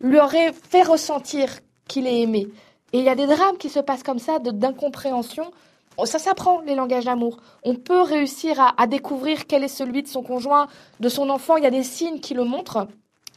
lui 0.00 0.20
aurait 0.20 0.52
fait 0.52 0.82
ressentir 0.82 1.48
qu'il 1.88 2.06
est 2.06 2.20
aimé. 2.20 2.46
Et 2.92 2.98
il 2.98 3.04
y 3.04 3.08
a 3.08 3.14
des 3.14 3.26
drames 3.26 3.56
qui 3.56 3.70
se 3.70 3.80
passent 3.80 4.02
comme 4.02 4.18
ça, 4.18 4.38
d'incompréhension. 4.38 5.50
Oh, 5.96 6.04
Ça 6.04 6.18
s'apprend, 6.18 6.60
les 6.60 6.74
langages 6.74 7.06
d'amour. 7.06 7.38
On 7.62 7.74
peut 7.74 8.02
réussir 8.02 8.60
à, 8.60 8.74
à 8.80 8.86
découvrir 8.86 9.46
quel 9.46 9.64
est 9.64 9.68
celui 9.68 10.02
de 10.02 10.08
son 10.08 10.22
conjoint, 10.22 10.68
de 11.00 11.08
son 11.08 11.30
enfant. 11.30 11.56
Il 11.56 11.64
y 11.64 11.66
a 11.66 11.70
des 11.70 11.84
signes 11.84 12.20
qui 12.20 12.34
le 12.34 12.44
montrent. 12.44 12.86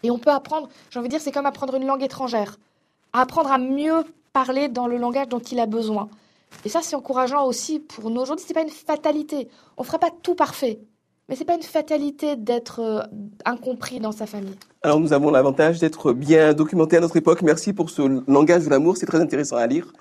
Et 0.03 0.11
on 0.11 0.17
peut 0.17 0.31
apprendre, 0.31 0.67
j'ai 0.89 0.99
envie 0.99 1.07
de 1.07 1.13
dire, 1.13 1.21
c'est 1.21 1.31
comme 1.31 1.45
apprendre 1.45 1.75
une 1.75 1.85
langue 1.85 2.03
étrangère. 2.03 2.57
Apprendre 3.13 3.51
à 3.51 3.57
mieux 3.57 4.03
parler 4.33 4.67
dans 4.67 4.87
le 4.87 4.97
langage 4.97 5.29
dont 5.29 5.39
il 5.39 5.59
a 5.59 5.65
besoin. 5.65 6.09
Et 6.65 6.69
ça, 6.69 6.79
c'est 6.81 6.95
encourageant 6.95 7.45
aussi 7.45 7.79
pour 7.79 8.09
nous. 8.09 8.21
Aujourd'hui, 8.21 8.45
c'est 8.47 8.53
pas 8.53 8.63
une 8.63 8.69
fatalité. 8.69 9.47
On 9.77 9.83
fera 9.83 9.99
pas 9.99 10.09
tout 10.23 10.35
parfait. 10.35 10.79
Mais 11.29 11.35
c'est 11.35 11.43
pas 11.45 11.55
une 11.55 11.61
fatalité 11.63 12.35
d'être 12.37 12.79
euh, 12.79 13.01
incompris 13.45 13.99
dans 13.99 14.13
sa 14.13 14.25
famille. 14.25 14.55
Alors 14.81 14.99
nous 15.01 15.11
avons 15.11 15.29
l'avantage 15.29 15.77
d'être 15.79 16.13
bien 16.13 16.53
documentés 16.53 16.95
à 16.97 16.99
notre 17.01 17.17
époque. 17.17 17.41
Merci 17.41 17.73
pour 17.73 17.89
ce 17.89 18.01
langage 18.31 18.63
de 18.63 18.69
l'amour, 18.69 18.95
c'est 18.95 19.05
très 19.05 19.19
intéressant 19.19 19.57
à 19.57 19.67
lire. 19.67 19.91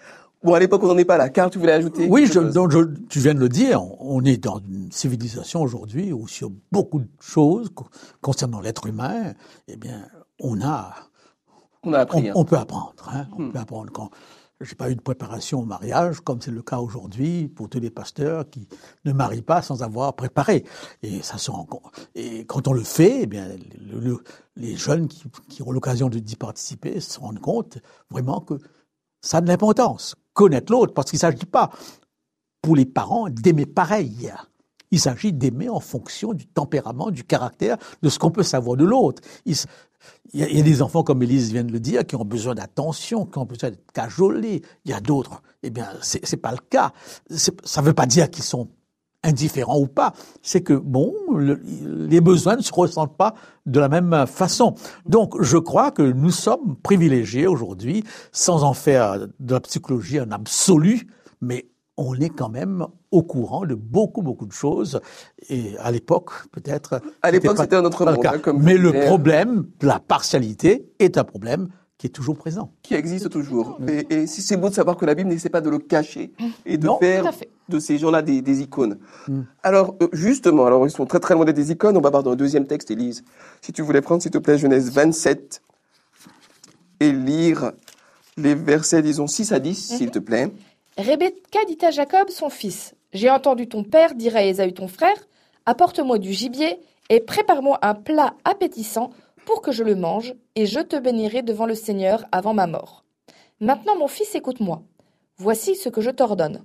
Bon, 0.44 0.54
à 0.54 0.60
l'époque, 0.60 0.84
on 0.84 0.86
n'en 0.86 0.98
est 0.98 1.04
pas 1.04 1.16
là. 1.18 1.28
Car 1.28 1.50
tu 1.50 1.58
voulais 1.58 1.72
ajouter 1.72 2.06
Oui, 2.08 2.26
je, 2.26 2.38
donc 2.38 2.70
je- 2.70 2.78
tu 3.08 3.18
viens 3.18 3.34
de 3.34 3.40
le 3.40 3.48
dire, 3.48 3.82
on 4.00 4.24
est 4.24 4.36
dans 4.36 4.58
une 4.58 4.92
civilisation 4.92 5.62
aujourd'hui 5.62 6.12
où 6.12 6.28
sur 6.28 6.50
beaucoup 6.70 7.00
de 7.00 7.08
choses 7.20 7.70
co- 7.74 7.86
concernant 8.20 8.60
l'être 8.60 8.86
humain, 8.86 9.32
eh 9.66 9.76
bien, 9.76 10.06
on 10.38 10.60
a, 10.60 10.94
On 11.82 11.92
a 11.92 11.98
on, 11.98 12.00
appris. 12.02 12.28
hein. 12.28 12.32
on 12.36 12.44
peut 12.44 12.56
apprendre. 12.56 12.94
hein, 13.12 13.26
on 13.36 13.42
Hmm. 13.42 13.52
peut 13.52 13.58
apprendre 13.58 13.90
quand 13.92 14.10
j'ai 14.60 14.74
pas 14.74 14.90
eu 14.90 14.96
de 14.96 15.00
préparation 15.02 15.60
au 15.60 15.64
mariage, 15.66 16.20
comme 16.20 16.40
c'est 16.40 16.50
le 16.50 16.62
cas 16.62 16.78
aujourd'hui 16.78 17.48
pour 17.48 17.68
tous 17.68 17.78
les 17.80 17.90
pasteurs 17.90 18.48
qui 18.48 18.68
ne 19.04 19.12
marient 19.12 19.42
pas 19.42 19.60
sans 19.62 19.82
avoir 19.82 20.16
préparé. 20.16 20.64
Et 21.02 21.20
quand 22.46 22.68
on 22.68 22.72
le 22.72 22.82
fait, 22.82 23.22
eh 23.22 23.26
bien, 23.26 23.48
le- 23.78 24.00
le- 24.00 24.24
les 24.56 24.76
jeunes 24.76 25.08
qui, 25.08 25.24
qui 25.48 25.62
ont 25.62 25.72
l'occasion 25.72 26.08
d'y 26.08 26.36
participer 26.36 27.00
se 27.00 27.20
rendent 27.20 27.40
compte 27.40 27.78
vraiment 28.10 28.40
que 28.40 28.54
ça 29.20 29.38
a 29.38 29.40
de 29.42 29.48
l'importance. 29.48 30.14
Connaître 30.32 30.72
l'autre, 30.72 30.94
parce 30.94 31.10
qu'il 31.10 31.18
ne 31.18 31.20
s'agit 31.20 31.46
pas 31.46 31.70
pour 32.62 32.76
les 32.76 32.86
parents 32.86 33.28
d'aimer 33.28 33.66
pareil. 33.66 34.32
Il 34.90 35.00
s'agit 35.00 35.32
d'aimer 35.32 35.68
en 35.68 35.80
fonction 35.80 36.32
du 36.32 36.46
tempérament, 36.46 37.10
du 37.10 37.24
caractère, 37.24 37.76
de 38.02 38.08
ce 38.08 38.18
qu'on 38.18 38.30
peut 38.30 38.42
savoir 38.42 38.76
de 38.76 38.84
l'autre. 38.84 39.22
Il, 39.44 39.56
y 40.34 40.42
a- 40.42 40.62
des 40.62 40.82
enfants, 40.82 41.02
comme 41.02 41.22
Élise 41.22 41.52
vient 41.52 41.64
de 41.64 41.72
le 41.72 41.80
dire, 41.80 42.06
qui 42.06 42.14
ont 42.16 42.24
besoin 42.24 42.54
d'attention, 42.54 43.26
qui 43.26 43.38
ont 43.38 43.44
besoin 43.44 43.70
d'être 43.70 43.90
cajolés. 43.92 44.62
Il 44.84 44.90
y 44.90 44.94
a 44.94 45.00
d'autres, 45.00 45.42
eh 45.62 45.70
bien, 45.70 45.88
c'est 46.02 46.24
c'est 46.24 46.36
pas 46.36 46.52
le 46.52 46.58
cas. 46.70 46.92
Ça 47.30 47.80
ne 47.80 47.86
veut 47.86 47.94
pas 47.94 48.06
dire 48.06 48.30
qu'ils 48.30 48.44
sont 48.44 48.68
indifférents 49.24 49.78
ou 49.80 49.88
pas. 49.88 50.12
C'est 50.42 50.60
que, 50.60 50.74
bon, 50.74 51.12
le- 51.34 51.60
les 52.06 52.20
besoins 52.20 52.54
ne 52.56 52.62
se 52.62 52.72
ressentent 52.72 53.16
pas 53.16 53.34
de 53.64 53.80
la 53.80 53.88
même 53.88 54.26
façon. 54.28 54.76
Donc, 55.06 55.34
je 55.42 55.58
crois 55.58 55.90
que 55.90 56.02
nous 56.02 56.30
sommes 56.30 56.76
privilégiés 56.82 57.48
aujourd'hui, 57.48 58.04
sans 58.30 58.62
en 58.62 58.72
faire 58.74 59.26
de 59.40 59.54
la 59.54 59.60
psychologie 59.60 60.20
un 60.20 60.30
absolu, 60.30 61.08
mais 61.40 61.66
on 61.96 62.14
est 62.14 62.28
quand 62.28 62.48
même 62.48 62.86
au 63.10 63.22
courant 63.22 63.64
de 63.64 63.74
beaucoup, 63.74 64.22
beaucoup 64.22 64.46
de 64.46 64.52
choses. 64.52 65.00
Et 65.48 65.76
à 65.78 65.90
l'époque, 65.90 66.30
peut-être. 66.52 67.00
À 67.22 67.30
l'époque, 67.30 67.56
c'était 67.58 67.76
un 67.76 67.84
autre 67.84 68.04
monde, 68.04 68.22
cas. 68.22 68.34
hein, 68.34 68.38
comme 68.38 68.62
Mais 68.62 68.76
le 68.76 68.92
disiez. 68.92 69.06
problème 69.06 69.66
de 69.80 69.86
la 69.86 69.98
partialité 69.98 70.90
est 70.98 71.16
un 71.18 71.24
problème 71.24 71.68
qui 71.98 72.08
est 72.08 72.10
toujours 72.10 72.36
présent. 72.36 72.72
qui 72.82 72.94
existe 72.94 73.30
toujours. 73.30 73.78
Et, 73.88 74.26
c'est 74.26 74.58
beau 74.58 74.68
de 74.68 74.74
savoir 74.74 74.98
que 74.98 75.06
la 75.06 75.14
Bible 75.14 75.30
n'essaie 75.30 75.48
pas 75.48 75.62
de 75.62 75.70
le 75.70 75.78
cacher 75.78 76.34
et 76.66 76.76
de 76.76 76.86
Non, 76.86 76.98
faire 76.98 77.32
de 77.70 77.78
ces 77.78 77.96
gens-là 77.96 78.20
des, 78.20 78.42
des 78.42 78.60
icônes. 78.60 78.98
Mm. 79.28 79.40
Alors, 79.62 79.96
euh, 80.02 80.08
justement, 80.12 80.66
alors 80.66 80.86
ils 80.86 80.90
sont 80.90 81.06
très 81.06 81.20
très 81.20 81.32
loin 81.34 81.46
d'être 81.46 81.56
des 81.56 81.72
icônes. 81.72 81.96
On 81.96 82.02
va 82.02 82.10
voir 82.10 82.22
dans 82.22 82.30
le 82.30 82.36
deuxième 82.36 82.66
texte, 82.66 82.90
Élise. 82.90 83.24
Si 83.62 83.72
tu 83.72 83.80
voulais 83.80 84.02
prendre, 84.02 84.20
s'il 84.20 84.30
te 84.30 84.36
plaît, 84.36 84.58
Genèse 84.58 84.92
27 84.92 85.62
et 87.00 87.12
lire 87.12 87.72
les 88.36 88.54
versets, 88.54 89.00
disons, 89.00 89.26
6 89.26 89.52
à 89.52 89.58
10, 89.58 89.96
s'il 89.96 90.10
te 90.10 90.18
plaît. 90.18 90.52
Rebecca 90.98 91.58
dit 91.66 91.78
à 91.82 91.90
Jacob, 91.90 92.30
son 92.30 92.48
fils 92.48 92.94
J'ai 93.12 93.28
entendu 93.28 93.68
ton 93.68 93.84
père 93.84 94.14
dire 94.14 94.34
à 94.34 94.44
Ésaü 94.44 94.72
ton 94.72 94.88
frère 94.88 95.28
Apporte-moi 95.66 96.18
du 96.18 96.32
gibier 96.32 96.78
et 97.10 97.20
prépare-moi 97.20 97.78
un 97.82 97.94
plat 97.94 98.34
appétissant 98.44 99.10
pour 99.44 99.60
que 99.60 99.72
je 99.72 99.84
le 99.84 99.94
mange, 99.94 100.34
et 100.54 100.66
je 100.66 100.80
te 100.80 100.96
bénirai 100.96 101.42
devant 101.42 101.66
le 101.66 101.74
Seigneur 101.74 102.24
avant 102.32 102.54
ma 102.54 102.66
mort. 102.66 103.04
Maintenant, 103.60 103.96
mon 103.96 104.08
fils, 104.08 104.34
écoute-moi. 104.34 104.82
Voici 105.36 105.76
ce 105.76 105.88
que 105.88 106.00
je 106.00 106.10
t'ordonne. 106.10 106.64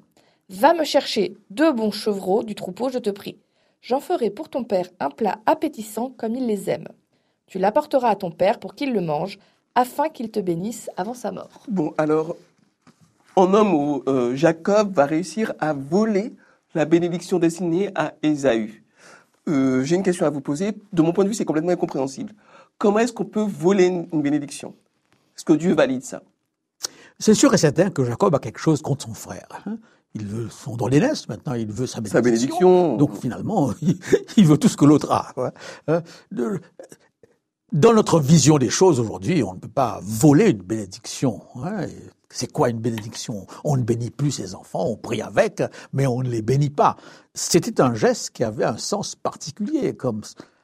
Va 0.50 0.74
me 0.74 0.84
chercher 0.84 1.36
deux 1.50 1.72
bons 1.72 1.92
chevreaux 1.92 2.44
du 2.44 2.56
troupeau, 2.56 2.90
je 2.90 2.98
te 3.00 3.10
prie. 3.10 3.38
J'en 3.82 4.00
ferai 4.00 4.30
pour 4.30 4.50
ton 4.50 4.64
père 4.64 4.90
un 5.00 5.10
plat 5.10 5.40
appétissant 5.46 6.10
comme 6.18 6.36
il 6.36 6.48
les 6.48 6.70
aime. 6.70 6.88
Tu 7.48 7.60
l'apporteras 7.60 8.10
à 8.10 8.16
ton 8.16 8.32
père 8.32 8.60
pour 8.60 8.76
qu'il 8.76 8.94
le 8.94 9.02
mange, 9.02 9.40
afin 9.76 10.10
qu'il 10.10 10.32
te 10.32 10.40
bénisse 10.40 10.90
avant 10.98 11.14
sa 11.14 11.32
mort. 11.32 11.64
Bon, 11.68 11.94
alors, 11.98 12.36
en 13.36 13.54
homme 13.54 13.74
où 13.74 14.04
euh, 14.08 14.36
Jacob 14.36 14.94
va 14.94 15.06
réussir 15.06 15.54
à 15.60 15.74
voler 15.74 16.34
la 16.74 16.86
bénédiction 16.86 17.40
destinée 17.40 17.92
à 17.96 18.14
Ésaü. 18.24 18.84
Euh, 19.50 19.84
J'ai 19.84 19.96
une 19.96 20.04
question 20.04 20.26
à 20.26 20.30
vous 20.30 20.42
poser. 20.42 20.74
De 20.94 21.02
mon 21.02 21.14
point 21.14 21.24
de 21.24 21.30
vue, 21.30 21.36
c'est 21.36 21.46
complètement 21.46 21.72
incompréhensible. 21.72 22.34
Comment 22.78 23.00
est-ce 23.00 23.14
qu'on 23.14 23.26
peut 23.26 23.42
voler 23.46 23.86
une, 23.88 24.22
bénédiction? 24.22 24.74
Est-ce 25.36 25.46
que 25.46 25.54
Dieu 25.54 25.74
valide 25.74 26.04
ça? 26.04 26.22
C'est 27.20 27.34
sûr 27.34 27.54
et 27.54 27.58
certain 27.58 27.90
que 27.90 28.04
Jacob 28.04 28.34
a 28.36 28.40
quelque 28.40 28.60
chose 28.60 28.82
contre 28.82 29.06
son 29.06 29.14
frère. 29.14 29.48
hein. 29.66 29.78
Il 30.14 30.26
veut 30.26 30.50
son 30.50 30.76
dans 30.76 30.88
l'aînesse 30.88 31.30
maintenant, 31.30 31.54
il 31.54 31.72
veut 31.72 31.88
sa 31.88 32.02
bénédiction. 32.02 32.18
Sa 32.18 32.22
bénédiction. 32.22 32.98
Donc 32.98 33.16
finalement, 33.18 33.72
il, 33.82 33.98
il 34.36 34.46
veut 34.46 34.58
tout 34.58 34.68
ce 34.68 34.76
que 34.76 34.84
l'autre 34.84 35.10
a. 35.12 35.34
Hein, 35.88 36.02
de- 36.32 36.60
Dans 37.72 37.94
notre 37.94 38.20
vision 38.20 38.58
des 38.58 38.70
choses 38.70 39.00
aujourd'hui, 39.00 39.42
on 39.44 39.54
ne 39.54 39.60
peut 39.60 39.70
pas 39.70 40.02
voler 40.04 40.50
une 40.50 40.62
bénédiction. 40.62 41.42
hein. 41.64 41.86
C'est 42.34 42.52
quoi 42.52 42.70
une 42.70 42.80
bénédiction? 42.80 43.46
On 43.64 43.78
ne 43.78 43.84
bénit 43.84 44.10
plus 44.12 44.32
ses 44.32 44.56
enfants, 44.56 44.86
on 44.86 44.96
prie 44.98 45.22
avec, 45.22 45.62
mais 45.94 46.08
on 46.08 46.22
ne 46.22 46.30
les 46.30 46.42
bénit 46.42 46.70
pas. 46.70 46.96
C'était 47.34 47.82
un 47.82 47.94
geste 47.94 48.32
qui 48.32 48.44
avait 48.44 48.66
un 48.66 48.78
sens 48.78 49.16
particulier, 49.16 49.96
comme 49.96 50.22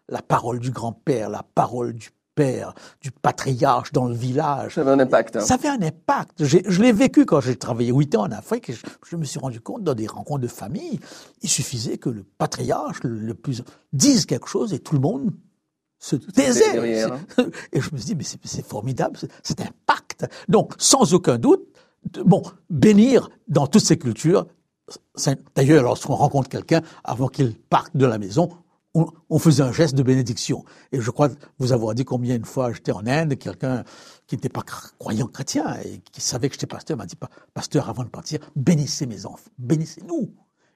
la 0.09 0.21
parole 0.21 0.59
du 0.59 0.71
grand-père, 0.71 1.29
la 1.29 1.43
parole 1.43 1.93
du 1.93 2.09
père, 2.35 2.73
du 3.01 3.09
patriarche 3.11 3.91
dans 3.91 4.05
le 4.05 4.13
village. 4.13 4.75
Ça 4.75 4.81
avait 4.81 4.91
un 4.91 4.99
impact. 4.99 5.37
hein. 5.37 5.39
Ça 5.39 5.55
avait 5.55 5.69
un 5.69 5.81
impact. 5.81 6.45
Je 6.45 6.81
l'ai 6.81 6.91
vécu 6.91 7.25
quand 7.25 7.41
j'ai 7.41 7.55
travaillé 7.55 7.91
huit 7.91 8.15
ans 8.15 8.23
en 8.25 8.31
Afrique. 8.31 8.69
et 8.69 8.73
Je, 8.73 8.85
je 9.09 9.15
me 9.15 9.23
suis 9.25 9.39
rendu 9.39 9.59
compte 9.59 9.83
dans 9.83 9.95
des 9.95 10.05
rencontres 10.07 10.41
de 10.43 10.47
famille, 10.47 10.99
il 11.41 11.49
suffisait 11.49 11.97
que 11.97 12.09
le 12.09 12.23
patriarche 12.37 12.99
le, 13.03 13.17
le 13.17 13.33
plus 13.33 13.63
dise 13.91 14.25
quelque 14.27 14.47
chose 14.47 14.73
et 14.73 14.79
tout 14.79 14.93
le 14.93 15.01
monde 15.01 15.31
se 15.99 16.15
taisait. 16.15 16.73
derrière, 16.73 17.13
hein. 17.13 17.19
Et 17.73 17.81
je 17.81 17.89
me 17.91 17.97
suis 17.97 18.07
dit, 18.07 18.15
mais 18.15 18.23
c'est 18.43 18.65
formidable, 18.65 19.17
c'est- 19.17 19.31
cet 19.43 19.61
impact. 19.61 20.25
Donc, 20.47 20.73
sans 20.77 21.13
aucun 21.13 21.37
doute, 21.37 21.61
bon, 22.25 22.43
bénir 22.69 23.29
dans 23.47 23.67
toutes 23.67 23.83
ces 23.85 23.97
cultures. 23.97 24.45
D'ailleurs, 25.55 25.83
lorsqu'on 25.83 26.15
rencontre 26.15 26.49
quelqu'un, 26.49 26.81
avant 27.03 27.27
qu'il 27.27 27.55
parte 27.55 27.95
de 27.97 28.05
la 28.05 28.17
maison, 28.17 28.49
on, 28.93 29.07
on 29.29 29.37
faisait 29.37 29.63
un 29.63 29.71
geste 29.73 29.95
de 29.95 30.03
bénédiction. 30.03 30.63
Et 30.91 31.01
je 31.01 31.11
crois 31.11 31.29
vous 31.59 31.73
avoir 31.73 31.93
dit 31.93 32.05
combien 32.05 32.35
une 32.35 32.45
fois 32.45 32.71
j'étais 32.71 32.91
en 32.93 33.05
Inde, 33.05 33.35
quelqu'un 33.37 33.83
qui 34.27 34.35
n'était 34.35 34.49
pas 34.49 34.61
cr- 34.61 34.91
croyant 34.97 35.27
chrétien 35.27 35.75
et 35.83 35.99
qui 36.11 36.21
savait 36.21 36.47
que 36.47 36.53
j'étais 36.55 36.67
pasteur 36.67 36.95
m'a 36.97 37.05
dit, 37.05 37.15
Pa- 37.15 37.29
pasteur, 37.53 37.89
avant 37.89 38.03
de 38.03 38.09
partir, 38.09 38.39
bénissez 38.55 39.05
mes 39.05 39.25
enfants, 39.25 39.49
bénissez-nous. 39.59 40.29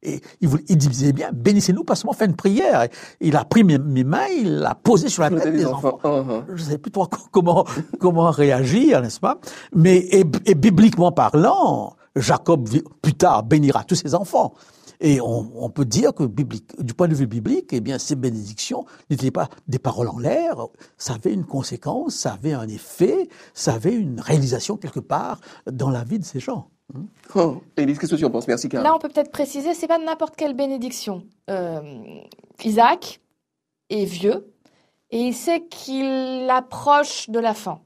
Et 0.03 0.19
il, 0.41 0.47
voulait- 0.47 0.63
il 0.67 0.77
disait 0.77 1.13
bien, 1.13 1.29
bénissez-nous, 1.33 1.83
pas 1.83 1.95
seulement 1.95 2.13
fait 2.13 2.25
une 2.25 2.35
prière. 2.35 2.83
Et 2.83 2.89
il 3.21 3.35
a 3.35 3.45
pris 3.45 3.63
mes, 3.63 3.77
mes 3.77 4.03
mains, 4.03 4.27
il 4.35 4.57
l'a 4.57 4.73
posé 4.75 5.09
sur 5.09 5.21
la 5.23 5.29
tête 5.29 5.51
des 5.51 5.59
des 5.59 5.65
enfants. 5.65 5.99
enfants. 6.03 6.21
Uh-huh. 6.21 6.43
Je 6.55 6.63
ne 6.63 6.69
sais 6.69 6.77
plus 6.77 6.91
trop 6.91 7.07
comment, 7.31 7.65
comment 7.99 8.31
réagir, 8.31 9.01
n'est-ce 9.01 9.19
pas? 9.19 9.39
Mais 9.75 9.97
et, 9.97 10.23
et 10.45 10.55
bibliquement 10.55 11.11
parlant, 11.11 11.95
Jacob 12.15 12.67
plus 13.01 13.13
tard 13.13 13.43
bénira 13.43 13.83
tous 13.83 13.95
ses 13.95 14.15
enfants. 14.15 14.53
Et 15.03 15.19
on, 15.19 15.51
on 15.55 15.69
peut 15.71 15.85
dire 15.85 16.13
que 16.13 16.23
biblique, 16.23 16.79
du 16.83 16.93
point 16.93 17.07
de 17.07 17.15
vue 17.15 17.25
biblique, 17.25 17.69
eh 17.71 17.79
bien, 17.79 17.97
ces 17.97 18.15
bénédictions 18.15 18.85
n'étaient 19.09 19.31
pas 19.31 19.49
des 19.67 19.79
paroles 19.79 20.07
en 20.09 20.19
l'air. 20.19 20.55
Ça 20.97 21.13
avait 21.13 21.33
une 21.33 21.45
conséquence, 21.45 22.15
ça 22.15 22.33
avait 22.33 22.53
un 22.53 22.67
effet, 22.67 23.27
ça 23.55 23.73
avait 23.73 23.95
une 23.95 24.19
réalisation 24.19 24.77
quelque 24.77 24.99
part 24.99 25.39
dans 25.71 25.89
la 25.89 26.03
vie 26.03 26.19
de 26.19 26.23
ces 26.25 26.39
gens. 26.39 26.69
Oh, 27.35 27.61
Élise, 27.77 27.97
qu'est-ce 27.97 28.11
que 28.11 28.17
tu 28.17 28.25
en 28.25 28.31
penses? 28.31 28.47
Merci, 28.47 28.69
Karl. 28.69 28.83
Là, 28.83 28.95
on 28.95 28.99
peut 28.99 29.09
peut-être 29.09 29.31
préciser, 29.31 29.73
c'est 29.73 29.87
pas 29.87 29.97
n'importe 29.97 30.35
quelle 30.35 30.53
bénédiction. 30.53 31.23
Euh, 31.49 31.81
Isaac 32.63 33.19
est 33.89 34.05
vieux 34.05 34.53
et 35.09 35.19
il 35.19 35.33
sait 35.33 35.61
qu'il 35.61 36.47
approche 36.49 37.29
de 37.29 37.39
la 37.39 37.53
fin. 37.53 37.81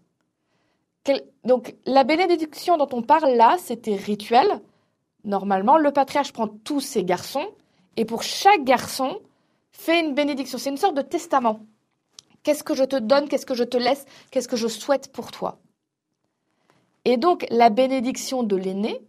Donc, 1.44 1.76
la 1.86 2.04
bénédiction 2.04 2.78
dont 2.78 2.89
on 2.91 3.04
parle 3.04 3.36
là, 3.36 3.58
c'était 3.60 3.96
rituel. 3.96 4.48
Normalement, 5.24 5.78
le 5.78 5.91
patriarche 5.91 6.34
prend 6.34 6.48
tous 6.48 6.80
ses 6.80 7.04
garçons 7.04 7.46
et 7.98 8.06
pour 8.06 8.24
chaque 8.24 8.63
garçon 8.63 9.20
fait 9.72 10.00
une 10.00 10.15
bénédiction. 10.15 10.58
C'est 10.58 10.72
une 10.72 10.78
sorte 10.78 10.96
de 10.96 11.04
testament. 11.04 11.60
Qu'est-ce 12.41 12.63
que 12.63 12.74
je 12.74 12.84
te 12.84 12.96
donne? 12.96 13.28
Qu'est-ce 13.28 13.46
que 13.46 13.54
je 13.54 13.63
te 13.63 13.78
laisse? 13.78 14.06
Qu'est-ce 14.32 14.48
que 14.48 14.56
je 14.56 14.68
souhaite 14.68 15.12
pour 15.12 15.32
toi? 15.32 15.60
Et 17.06 17.18
donc, 17.18 17.46
la 17.50 17.70
bénédiction 17.70 18.44
de 18.44 18.56
l'aîné, 18.56 19.00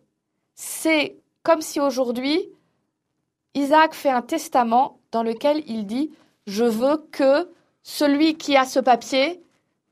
c'est 0.54 1.16
comme 1.42 1.62
si 1.62 1.80
aujourd'hui, 1.80 2.48
Isaac 3.54 3.94
fait 3.94 4.10
un 4.10 4.22
testament 4.22 4.98
dans 5.12 5.22
lequel 5.22 5.62
il 5.66 5.86
dit 5.86 6.10
Je 6.46 6.64
veux 6.64 6.98
que 7.10 7.48
celui 7.82 8.36
qui 8.36 8.56
a 8.56 8.64
ce 8.64 8.80
papier 8.80 9.40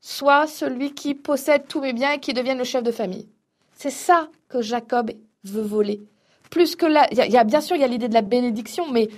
soit 0.00 0.46
celui 0.46 0.92
qui 0.92 1.14
possède 1.14 1.66
tous 1.66 1.80
mes 1.80 1.94
biens 1.94 2.12
et 2.12 2.20
qui 2.20 2.34
devienne 2.34 2.58
le 2.58 2.64
chef 2.64 2.82
de 2.82 2.90
famille. 2.90 3.26
C'est 3.72 3.90
ça 3.90 4.28
que 4.48 4.60
Jacob 4.60 5.10
veut 5.44 5.62
voler. 5.62 6.02
Plus 6.50 6.76
que 6.76 6.84
là, 6.84 7.08
il 7.10 7.16
y, 7.16 7.36
a 7.38 7.44
bien 7.44 7.60
sûr 7.60 7.74
il 7.76 7.80
y 7.80 7.84
a 7.84 7.88
l'idée 7.88 8.08
de 8.08 8.14
la 8.14 8.22
bénédiction, 8.22 8.90
mais 8.90 9.08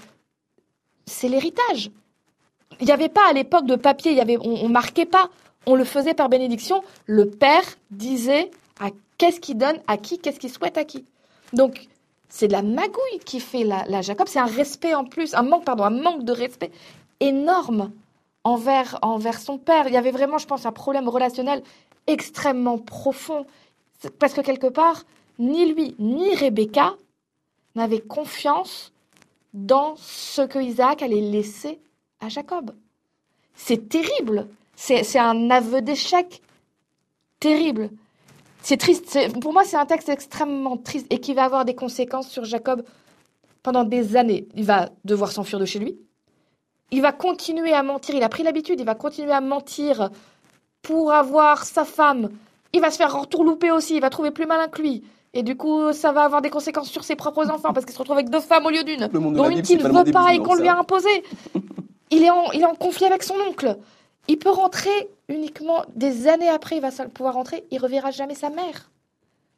c'est 1.07 1.29
l'héritage. 1.29 1.91
Il 2.81 2.87
n'y 2.87 2.93
avait 2.93 3.09
pas 3.09 3.29
à 3.29 3.33
l'époque 3.33 3.67
de 3.67 3.75
papier, 3.77 4.23
on, 4.41 4.65
ne 4.65 4.73
marquait 4.73 5.07
pas, 5.07 5.29
on 5.67 5.75
le 5.75 5.85
faisait 5.85 6.15
par 6.15 6.29
bénédiction. 6.29 6.83
Le 7.07 7.29
père 7.29 7.65
disait 7.91 8.51
à 8.81 8.91
qu'est-ce 9.19 9.41
qu'il 9.41 9.59
donne 9.59 9.79
à 9.87 9.97
qui, 9.97 10.19
qu'est-ce 10.19 10.41
qu'il 10.41 10.51
souhaite 10.51 10.79
à 10.79 10.85
qui. 10.85 11.05
Donc 11.53 11.89
c'est 12.29 12.49
de 12.49 12.53
la 12.53 12.63
magouille 12.63 13.19
qui 13.25 13.41
fait 13.41 13.65
la, 13.65 14.03
Jacob. 14.03 14.29
C'est 14.29 14.39
un 14.39 14.47
respect 14.47 14.95
en 14.95 15.05
plus, 15.05 15.35
un 15.35 15.43
manque, 15.43 15.65
pardon, 15.65 15.85
un 15.85 15.91
manque 15.91 16.25
de 16.25 16.33
respect 16.33 16.71
énorme 17.21 17.93
envers, 18.45 18.99
envers 19.03 19.41
son 19.41 19.59
père. 19.59 19.89
Il 19.89 19.95
y 19.95 19.97
avait 19.97 20.11
vraiment, 20.11 20.39
je 20.39 20.47
pense, 20.47 20.67
un 20.67 20.73
problème 20.73 21.09
relationnel 21.09 21.63
extrêmement 22.07 22.79
profond. 22.79 23.47
Parce 24.19 24.35
que 24.35 24.41
quelque 24.41 24.67
part, 24.67 25.05
ni 25.39 25.73
lui, 25.73 25.95
ni 25.99 26.35
Rebecca 26.35 26.95
n'avaient 27.75 28.01
confiance 28.01 28.93
dans 29.55 29.95
ce 29.97 30.43
que 30.43 30.59
Isaac 30.59 31.03
allait 31.03 31.21
laisser 31.21 31.81
à 32.21 32.29
Jacob. 32.29 32.73
C'est 33.55 33.89
terrible. 33.89 34.49
C'est 34.75 35.19
un 35.19 35.51
aveu 35.51 35.81
d'échec 35.81 36.43
terrible. 37.41 37.91
C'est 38.69 38.79
triste. 38.79 39.17
Pour 39.41 39.53
moi, 39.53 39.63
c'est 39.65 39.77
un 39.77 39.87
texte 39.87 40.09
extrêmement 40.09 40.77
triste 40.77 41.07
et 41.11 41.21
qui 41.21 41.35
va 41.35 41.45
avoir 41.45 41.65
des 41.65 41.77
conséquences 41.77 42.29
sur 42.29 42.45
Jacob 42.45 42.83
pendant 43.63 43.85
des 43.85 44.17
années. 44.17 44.49
Il 44.57 44.65
va 44.65 44.89
devoir 45.05 45.31
s'enfuir 45.31 45.61
de 45.61 45.65
chez 45.65 45.79
lui. 45.79 45.97
Il 46.91 47.01
va 47.01 47.13
continuer 47.13 47.73
à 47.73 47.85
mentir. 47.85 48.17
Il 48.17 48.25
a 48.25 48.29
pris 48.29 48.43
l'habitude. 48.43 48.81
Il 48.81 48.85
va 48.85 48.97
continuer 48.97 49.31
à 49.31 49.41
mentir 49.41 50.11
pour 50.83 51.13
avoir 51.13 51.65
sa 51.65 51.85
femme. 51.85 52.31
Il 52.73 52.81
va 52.81 52.91
se 52.91 52.97
faire 52.97 53.17
retourlouper 53.17 53.71
aussi. 53.71 53.95
Il 53.95 54.01
va 54.01 54.11
trouver 54.11 54.33
plus 54.33 54.47
malin 54.47 54.67
que 54.67 54.83
lui. 54.83 55.05
Et 55.33 55.45
du 55.45 55.57
coup, 55.57 55.93
ça 55.93 56.11
va 56.11 56.25
avoir 56.25 56.43
des 56.43 56.51
conséquences 56.51 56.91
sur 56.91 57.05
ses 57.05 57.15
propres 57.15 57.49
enfants 57.49 57.73
parce 57.73 57.87
qu'il 57.87 57.95
se 57.95 58.01
retrouve 58.01 58.17
avec 58.17 58.31
deux 58.31 58.41
femmes 58.41 58.67
au 58.67 58.71
lieu 58.71 58.83
d'une, 58.83 59.07
dont 59.07 59.49
une 59.49 59.63
qu'il 59.63 59.79
ne 59.79 59.89
veut 59.89 60.11
pas 60.11 60.35
et 60.35 60.41
qu'on 60.41 60.57
lui 60.57 60.67
a 60.67 60.77
imposée. 60.77 61.23
il, 62.11 62.25
est 62.25 62.31
en, 62.31 62.51
il 62.51 62.63
est 62.63 62.67
en 62.67 62.75
conflit 62.75 63.07
avec 63.07 63.23
son 63.23 63.37
oncle. 63.49 63.79
Il 64.29 64.39
peut 64.39 64.51
rentrer 64.51 65.09
uniquement 65.29 65.85
des 65.95 66.29
années 66.29 66.49
après, 66.49 66.77
il 66.77 66.83
va 66.83 66.91
pouvoir 67.09 67.35
rentrer, 67.35 67.65
il 67.71 67.79
reverra 67.79 68.11
jamais 68.11 68.35
sa 68.35 68.51
mère. 68.51 68.91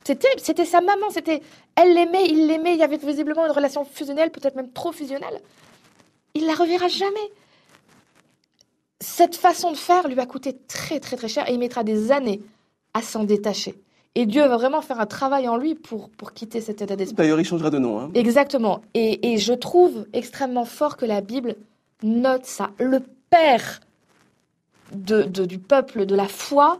C'était, 0.04 0.28
c'était 0.38 0.64
sa 0.64 0.80
maman, 0.80 1.10
c'était, 1.10 1.42
elle 1.76 1.92
l'aimait, 1.94 2.26
il 2.26 2.46
l'aimait, 2.46 2.74
il 2.74 2.78
y 2.78 2.82
avait 2.82 2.96
visiblement 2.96 3.44
une 3.44 3.52
relation 3.52 3.84
fusionnelle, 3.84 4.30
peut-être 4.30 4.56
même 4.56 4.70
trop 4.72 4.92
fusionnelle. 4.92 5.40
Il 6.34 6.46
la 6.46 6.54
reverra 6.54 6.88
jamais. 6.88 7.16
Cette 9.00 9.36
façon 9.36 9.70
de 9.72 9.76
faire 9.76 10.08
lui 10.08 10.18
a 10.18 10.26
coûté 10.26 10.56
très 10.66 10.98
très 10.98 11.16
très 11.16 11.28
cher 11.28 11.48
et 11.48 11.52
il 11.52 11.58
mettra 11.58 11.84
des 11.84 12.10
années 12.10 12.40
à 12.94 13.02
s'en 13.02 13.24
détacher. 13.24 13.74
Et 14.14 14.26
Dieu 14.26 14.44
va 14.46 14.56
vraiment 14.56 14.80
faire 14.80 14.98
un 14.98 15.06
travail 15.06 15.46
en 15.46 15.56
lui 15.56 15.74
pour, 15.74 16.10
pour 16.10 16.32
quitter 16.32 16.60
cet 16.60 16.82
état 16.82 16.96
d'esprit. 16.96 17.16
D'ailleurs, 17.16 17.38
il 17.38 17.44
changera 17.44 17.70
de 17.70 17.78
nom. 17.78 18.00
Hein. 18.00 18.10
Exactement. 18.14 18.80
Et, 18.94 19.32
et 19.32 19.38
je 19.38 19.52
trouve 19.52 20.06
extrêmement 20.12 20.64
fort 20.64 20.96
que 20.96 21.04
la 21.04 21.20
Bible 21.20 21.54
note 22.02 22.44
ça. 22.44 22.70
Le 22.78 23.00
Père 23.30 23.80
de, 24.92 25.22
de, 25.22 25.44
du 25.44 25.58
peuple 25.58 26.06
de 26.06 26.14
la 26.14 26.28
foi 26.28 26.78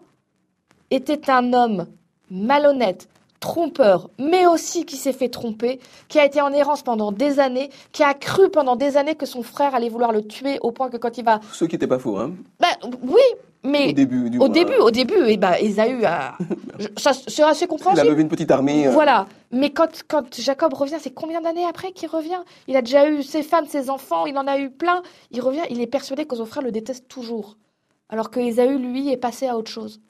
était 0.90 1.30
un 1.30 1.52
homme 1.52 1.86
malhonnête, 2.30 3.08
trompeur, 3.40 4.10
mais 4.18 4.46
aussi 4.46 4.84
qui 4.84 4.96
s'est 4.96 5.12
fait 5.12 5.28
tromper, 5.28 5.80
qui 6.08 6.18
a 6.18 6.24
été 6.24 6.40
en 6.40 6.52
errance 6.52 6.82
pendant 6.82 7.12
des 7.12 7.40
années, 7.40 7.70
qui 7.92 8.02
a 8.02 8.14
cru 8.14 8.50
pendant 8.50 8.76
des 8.76 8.96
années 8.96 9.14
que 9.14 9.26
son 9.26 9.42
frère 9.42 9.74
allait 9.74 9.88
vouloir 9.88 10.12
le 10.12 10.26
tuer 10.26 10.58
au 10.62 10.72
point 10.72 10.90
que 10.90 10.96
quand 10.96 11.18
il 11.18 11.24
va... 11.24 11.40
Ce 11.52 11.64
qui 11.64 11.74
n'était 11.74 11.86
pas 11.86 11.98
faux, 11.98 12.18
hein 12.18 12.32
ben, 12.60 12.90
Oui, 13.02 13.22
mais 13.64 13.88
au 13.88 13.92
début, 13.92 14.38
au 14.38 14.48
début, 14.48 14.76
au 14.76 14.90
début, 14.90 15.26
et 15.26 15.36
bah, 15.36 15.60
Ésaü 15.60 16.04
a, 16.04 16.36
ça 16.96 17.12
c'est 17.12 17.42
assez 17.42 17.66
compréhensible. 17.66 18.06
Il 18.06 18.08
a 18.08 18.12
levé 18.12 18.22
une 18.22 18.28
petite 18.28 18.50
armée. 18.50 18.86
Euh. 18.86 18.90
Voilà. 18.90 19.26
Mais 19.50 19.70
quand, 19.70 20.04
quand 20.06 20.40
Jacob 20.40 20.72
revient, 20.74 20.96
c'est 21.00 21.12
combien 21.12 21.40
d'années 21.40 21.64
après 21.64 21.92
qu'il 21.92 22.08
revient? 22.08 22.40
Il 22.68 22.76
a 22.76 22.82
déjà 22.82 23.08
eu 23.08 23.22
ses 23.22 23.42
femmes, 23.42 23.66
ses 23.66 23.90
enfants, 23.90 24.26
il 24.26 24.38
en 24.38 24.46
a 24.46 24.58
eu 24.58 24.70
plein. 24.70 25.02
Il 25.32 25.40
revient, 25.40 25.62
il 25.70 25.80
est 25.80 25.86
persuadé 25.88 26.24
que 26.24 26.36
son 26.36 26.46
frère 26.46 26.62
le 26.62 26.70
déteste 26.70 27.08
toujours, 27.08 27.56
alors 28.08 28.30
que 28.30 28.40
Ésaü 28.40 28.78
lui 28.78 29.10
est 29.10 29.16
passé 29.16 29.46
à 29.46 29.56
autre 29.56 29.70
chose. 29.70 30.00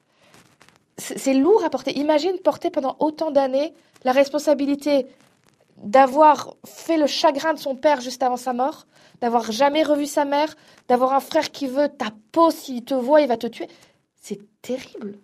C'est 0.97 1.33
lourd 1.33 1.63
à 1.63 1.69
porter. 1.69 1.97
Imagine 1.97 2.37
porter 2.39 2.69
pendant 2.69 2.97
autant 2.99 3.31
d'années 3.31 3.73
la 4.03 4.11
responsabilité 4.11 5.07
d'avoir 5.77 6.55
fait 6.65 6.97
le 6.97 7.07
chagrin 7.07 7.53
de 7.53 7.59
son 7.59 7.75
père 7.75 8.01
juste 8.01 8.21
avant 8.21 8.37
sa 8.37 8.51
mort, 8.51 8.85
d'avoir 9.21 9.51
jamais 9.51 9.83
revu 9.83 10.05
sa 10.05 10.25
mère, 10.25 10.55
d'avoir 10.89 11.13
un 11.13 11.21
frère 11.21 11.51
qui 11.51 11.67
veut 11.67 11.87
ta 11.87 12.07
peau, 12.31 12.51
s'il 12.51 12.83
te 12.83 12.93
voit, 12.93 13.21
il 13.21 13.27
va 13.27 13.37
te 13.37 13.47
tuer. 13.47 13.69
C'est 14.15 14.39
terrible. 14.61 15.19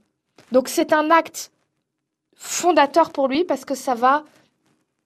Donc 0.52 0.70
c'est 0.70 0.94
un 0.94 1.12
acte 1.12 1.52
fondateur 2.36 3.12
pour 3.12 3.28
lui 3.28 3.44
parce 3.44 3.66
que 3.66 3.76
ça 3.76 3.96
va 3.96 4.24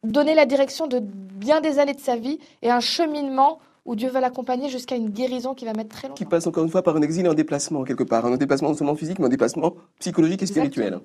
donner 0.04 0.36
la 0.36 0.46
direction 0.46 0.88
de 0.88 1.00
bien 1.00 1.62
des 1.62 1.80
années 1.80 1.94
de 1.94 2.00
sa 2.00 2.16
vie 2.16 2.40
et 2.62 2.70
un 2.70 2.80
cheminement 2.80 3.60
où 3.90 3.96
Dieu 3.96 4.12
va 4.12 4.22
l'accompagner 4.22 4.70
jusqu'à 4.70 4.96
une 4.96 5.10
guérison 5.10 5.56
qui 5.56 5.66
va 5.66 5.74
mettre 5.74 5.90
très 5.90 6.08
longtemps. 6.08 6.18
Qui 6.18 6.26
passe 6.26 6.46
encore 6.46 6.64
une 6.64 6.70
fois 6.70 6.84
par 6.84 6.96
un 6.96 7.02
exil 7.02 7.26
et 7.26 7.28
un 7.28 7.34
déplacement 7.34 7.84
quelque 7.84 8.04
part, 8.04 8.24
un 8.24 8.38
déplacement 8.38 8.70
non 8.70 8.76
seulement 8.76 8.96
physique 8.96 9.18
mais 9.18 9.26
un 9.26 9.30
déplacement 9.30 9.74
psychologique 9.98 10.44
et 10.44 10.46
spirituel. 10.46 11.00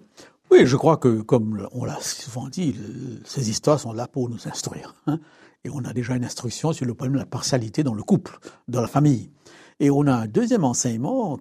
Oui, 0.50 0.66
je 0.66 0.76
crois 0.76 0.98
que 0.98 1.22
comme 1.22 1.66
on 1.72 1.86
l'a 1.86 1.98
souvent 2.00 2.46
dit, 2.48 2.76
ces 3.24 3.48
histoires 3.48 3.80
sont 3.80 3.94
là 3.94 4.06
pour 4.06 4.28
nous 4.28 4.46
instruire. 4.46 4.94
Hein. 5.06 5.18
Et 5.64 5.70
on 5.70 5.78
a 5.78 5.94
déjà 5.94 6.14
une 6.14 6.26
instruction 6.26 6.74
sur 6.74 6.84
le 6.84 6.92
problème 6.92 7.14
de 7.14 7.20
la 7.20 7.26
partialité 7.26 7.82
dans 7.82 7.94
le 7.94 8.02
couple, 8.02 8.38
dans 8.68 8.82
la 8.82 8.86
famille. 8.86 9.30
Et 9.80 9.90
on 9.90 10.06
a 10.06 10.12
un 10.12 10.26
deuxième 10.26 10.64
enseignement 10.64 11.40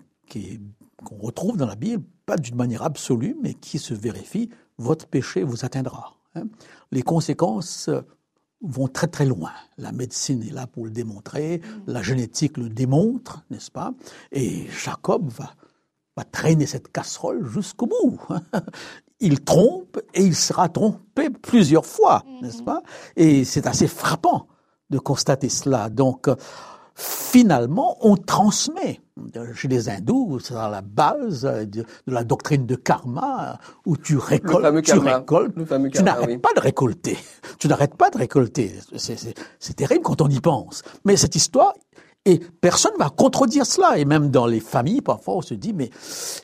qu'on 1.03 1.17
retrouve 1.17 1.57
dans 1.57 1.67
la 1.67 1.75
Bible, 1.75 2.05
pas 2.25 2.37
d'une 2.37 2.55
manière 2.55 2.83
absolue, 2.83 3.35
mais 3.43 3.53
qui 3.53 3.79
se 3.79 3.93
vérifie, 3.93 4.49
votre 4.77 5.07
péché 5.07 5.43
vous 5.43 5.65
atteindra. 5.65 6.15
Hein. 6.35 6.45
Les 6.93 7.01
conséquences 7.01 7.89
vont 8.63 8.87
très 8.87 9.07
très 9.07 9.25
loin. 9.25 9.51
La 9.77 9.91
médecine 9.91 10.41
est 10.43 10.53
là 10.53 10.67
pour 10.67 10.85
le 10.85 10.91
démontrer, 10.91 11.61
la 11.85 12.01
génétique 12.01 12.57
le 12.57 12.69
démontre, 12.69 13.43
n'est-ce 13.49 13.69
pas? 13.69 13.93
Et 14.31 14.67
Jacob 14.69 15.29
va, 15.29 15.53
va 16.15 16.23
traîner 16.23 16.65
cette 16.65 16.91
casserole 16.91 17.45
jusqu'au 17.47 17.87
bout. 17.87 18.19
il 19.19 19.41
trompe 19.41 19.99
et 20.13 20.23
il 20.23 20.35
sera 20.35 20.69
trompé 20.69 21.29
plusieurs 21.29 21.85
fois, 21.85 22.23
mhm. 22.25 22.41
n'est-ce 22.41 22.63
pas? 22.63 22.81
Et 23.15 23.43
c'est 23.43 23.67
assez 23.67 23.87
frappant 23.87 24.47
de 24.89 24.99
constater 24.99 25.49
cela. 25.49 25.89
Donc, 25.89 26.29
finalement, 26.95 27.97
on 28.01 28.15
transmet. 28.15 28.99
Chez 29.55 29.67
les 29.67 29.89
hindous, 29.89 30.39
c'est 30.39 30.55
à 30.55 30.69
la 30.69 30.81
base 30.81 31.43
de, 31.43 31.85
la 32.07 32.23
doctrine 32.23 32.65
de 32.65 32.75
karma, 32.75 33.59
où 33.85 33.95
tu 33.95 34.17
récoltes, 34.17 34.83
tu 34.83 34.97
récoltes, 34.97 35.53
tu 35.91 36.03
n'arrêtes 36.03 36.41
pas 36.41 36.53
de 36.55 36.59
récolter. 36.59 37.17
Tu 37.59 37.67
n'arrêtes 37.67 37.95
pas 37.95 38.09
de 38.09 38.17
récolter. 38.17 38.73
C'est 38.95 39.75
terrible 39.75 40.01
quand 40.03 40.21
on 40.21 40.29
y 40.29 40.39
pense. 40.39 40.81
Mais 41.05 41.15
cette 41.15 41.35
histoire, 41.35 41.73
et 42.25 42.39
personne 42.61 42.93
va 42.97 43.09
contredire 43.09 43.65
cela. 43.65 43.97
Et 43.97 44.05
même 44.05 44.29
dans 44.29 44.47
les 44.47 44.59
familles, 44.59 45.01
parfois, 45.01 45.35
on 45.35 45.41
se 45.41 45.53
dit, 45.53 45.73
mais 45.73 45.89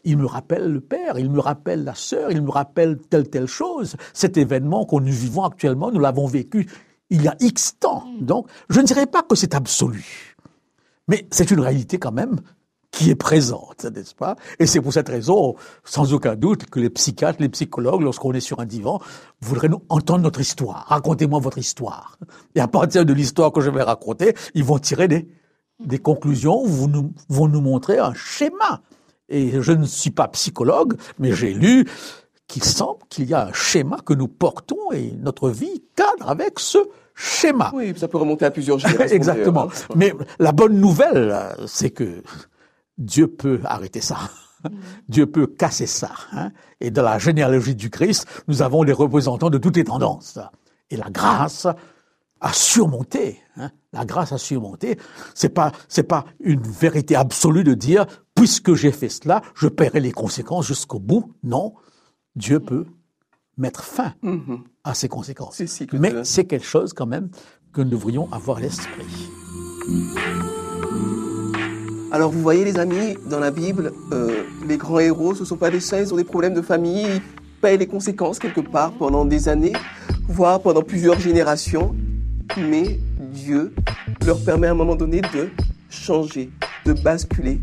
il 0.04 0.18
me 0.18 0.26
rappelle 0.26 0.72
le 0.72 0.82
père, 0.82 1.18
il 1.18 1.32
me 1.32 1.40
rappelle 1.40 1.84
la 1.84 1.96
sœur, 1.96 2.32
il 2.32 2.42
me 2.42 2.52
rappelle 2.52 3.00
telle, 3.10 3.30
telle 3.30 3.48
chose. 3.48 3.96
Cet 4.14 4.38
événement 4.38 4.86
qu'on 4.86 5.00
nous 5.00 5.12
vivons 5.12 5.44
actuellement, 5.44 5.92
nous 5.92 6.00
l'avons 6.00 6.28
vécu 6.28 6.68
il 7.10 7.24
y 7.24 7.28
a 7.28 7.36
X 7.40 7.80
temps. 7.80 8.06
Mm. 8.06 8.26
Donc, 8.26 8.48
je 8.70 8.80
ne 8.82 8.86
dirais 8.86 9.08
pas 9.08 9.24
que 9.24 9.36
c'est 9.36 9.56
absolu. 9.56 10.29
Mais 11.10 11.28
c'est 11.32 11.52
une 11.52 11.60
réalité 11.60 11.98
quand 11.98 12.14
même 12.14 12.40
qui 12.92 13.10
est 13.10 13.16
présente, 13.16 13.86
n'est-ce 13.86 14.16
pas? 14.16 14.36
Et 14.58 14.66
c'est 14.66 14.82
pour 14.82 14.94
cette 14.94 15.10
raison, 15.10 15.56
sans 15.84 16.14
aucun 16.14 16.36
doute, 16.36 16.66
que 16.66 16.80
les 16.80 16.90
psychiatres, 16.90 17.40
les 17.40 17.50
psychologues, 17.50 18.02
lorsqu'on 18.02 18.34
est 18.34 18.40
sur 18.40 18.60
un 18.60 18.66
divan, 18.66 19.00
voudraient 19.42 19.70
nous 19.70 19.84
entendre 19.90 20.22
notre 20.22 20.40
histoire. 20.40 20.86
Racontez-moi 20.88 21.40
votre 21.40 21.58
histoire. 21.58 22.18
Et 22.56 22.60
à 22.60 22.68
partir 22.68 23.06
de 23.06 23.14
l'histoire 23.14 23.52
que 23.52 23.62
je 23.62 23.70
vais 23.70 23.84
raconter, 23.84 24.34
ils 24.56 24.64
vont 24.64 24.80
tirer 24.80 25.08
des, 25.08 26.00
conclusions 26.00 26.66
vous 26.66 26.88
nous, 26.88 27.14
vont 27.28 27.48
nous 27.48 27.62
montrer 27.62 28.00
un 28.00 28.14
schéma. 28.14 28.82
Et 29.30 29.62
je 29.62 29.72
ne 29.72 29.86
suis 29.86 30.12
pas 30.12 30.28
psychologue, 30.30 30.96
mais 31.20 31.34
j'ai 31.34 31.54
lu 31.54 31.86
qu'il 32.50 32.64
semble 32.64 33.00
qu'il 33.10 33.30
y 33.30 33.34
a 33.34 33.48
un 33.48 33.54
schéma 33.54 34.00
que 34.04 34.14
nous 34.14 34.28
portons 34.28 34.92
et 34.92 35.14
notre 35.22 35.50
vie 35.50 35.84
cadre 35.96 36.30
avec 36.30 36.60
ce 36.60 36.80
schéma. 37.16 37.72
Oui, 37.74 37.94
ça 37.96 38.10
peut 38.10 38.18
remonter 38.18 38.46
à 38.46 38.52
plusieurs 38.52 38.80
générations. 38.80 39.16
Exactement. 39.16 39.70
Mais 39.96 40.14
la 40.40 40.52
bonne 40.52 40.80
nouvelle, 40.82 41.56
c'est 41.68 41.92
que 41.92 42.24
Dieu 42.98 43.28
peut 43.28 43.62
arrêter 43.64 44.02
ça. 44.02 44.18
Dieu 45.10 45.28
peut 45.28 45.48
casser 45.48 45.86
ça. 45.86 46.12
Hein. 46.34 46.52
Et 46.82 46.92
dans 46.92 47.04
la 47.04 47.20
généalogie 47.20 47.76
du 47.76 47.90
Christ, 47.90 48.28
nous 48.48 48.62
avons 48.62 48.84
les 48.84 48.94
représentants 48.94 49.50
de 49.50 49.58
toutes 49.58 49.78
les 49.78 49.86
tendances. 49.86 50.40
Et 50.90 50.98
la 50.98 51.10
grâce 51.10 51.68
à 52.42 52.54
surmonter. 52.54 53.40
Hein, 53.58 53.70
la 53.94 54.06
grâce 54.06 54.32
à 54.32 54.38
surmonter, 54.38 54.98
c'est 55.36 55.50
pas 55.50 55.72
c'est 55.88 56.04
pas 56.04 56.26
une 56.40 56.62
vérité 56.62 57.16
absolue 57.16 57.64
de 57.64 57.74
dire 57.74 58.06
puisque 58.34 58.74
j'ai 58.74 58.92
fait 58.92 59.10
cela, 59.10 59.42
je 59.56 59.68
paierai 59.68 60.00
les 60.00 60.14
conséquences 60.14 60.66
jusqu'au 60.66 61.00
bout. 61.00 61.34
Non, 61.44 61.74
Dieu 62.36 62.60
peut 62.60 62.86
mettre 63.58 63.84
fin 63.84 64.14
Mhm. 64.22 64.60
à 64.84 64.94
ces 64.94 65.10
conséquences. 65.10 65.62
Mais 65.94 66.12
de- 66.14 66.24
c'est 66.24 66.46
quelque 66.46 66.66
chose 66.66 66.94
quand 66.94 67.06
même 67.08 67.30
que 67.74 67.82
nous 67.82 67.90
devrions 67.90 68.32
avoir 68.32 68.58
à 68.58 68.62
l'esprit. 68.62 69.30
Alors 72.12 72.32
vous 72.32 72.42
voyez 72.42 72.66
les 72.66 72.80
amis, 72.80 73.16
dans 73.30 73.40
la 73.40 73.52
Bible, 73.52 73.92
euh, 74.12 74.44
les 74.68 74.78
grands 74.78 75.00
héros, 75.00 75.36
ce 75.36 75.42
ne 75.42 75.46
sont 75.46 75.58
pas 75.58 75.70
des 75.70 75.80
saints, 75.80 76.00
ils 76.02 76.14
ont 76.14 76.18
des 76.18 76.24
problèmes 76.24 76.56
de 76.56 76.62
famille, 76.62 77.06
ils 77.06 77.22
payent 77.62 77.78
les 77.78 77.86
conséquences 77.88 78.40
quelque 78.40 78.62
part 78.62 78.92
pendant 78.94 79.26
des 79.26 79.48
années, 79.48 79.74
voire 80.28 80.60
pendant 80.62 80.82
plusieurs 80.82 81.20
générations. 81.20 81.96
Mais 82.58 83.00
Dieu 83.20 83.74
leur 84.26 84.44
permet 84.44 84.68
à 84.68 84.72
un 84.72 84.76
moment 84.76 84.96
donné 84.96 85.22
de 85.22 85.50
changer, 85.92 86.50
de 86.94 87.02
basculer, 87.02 87.62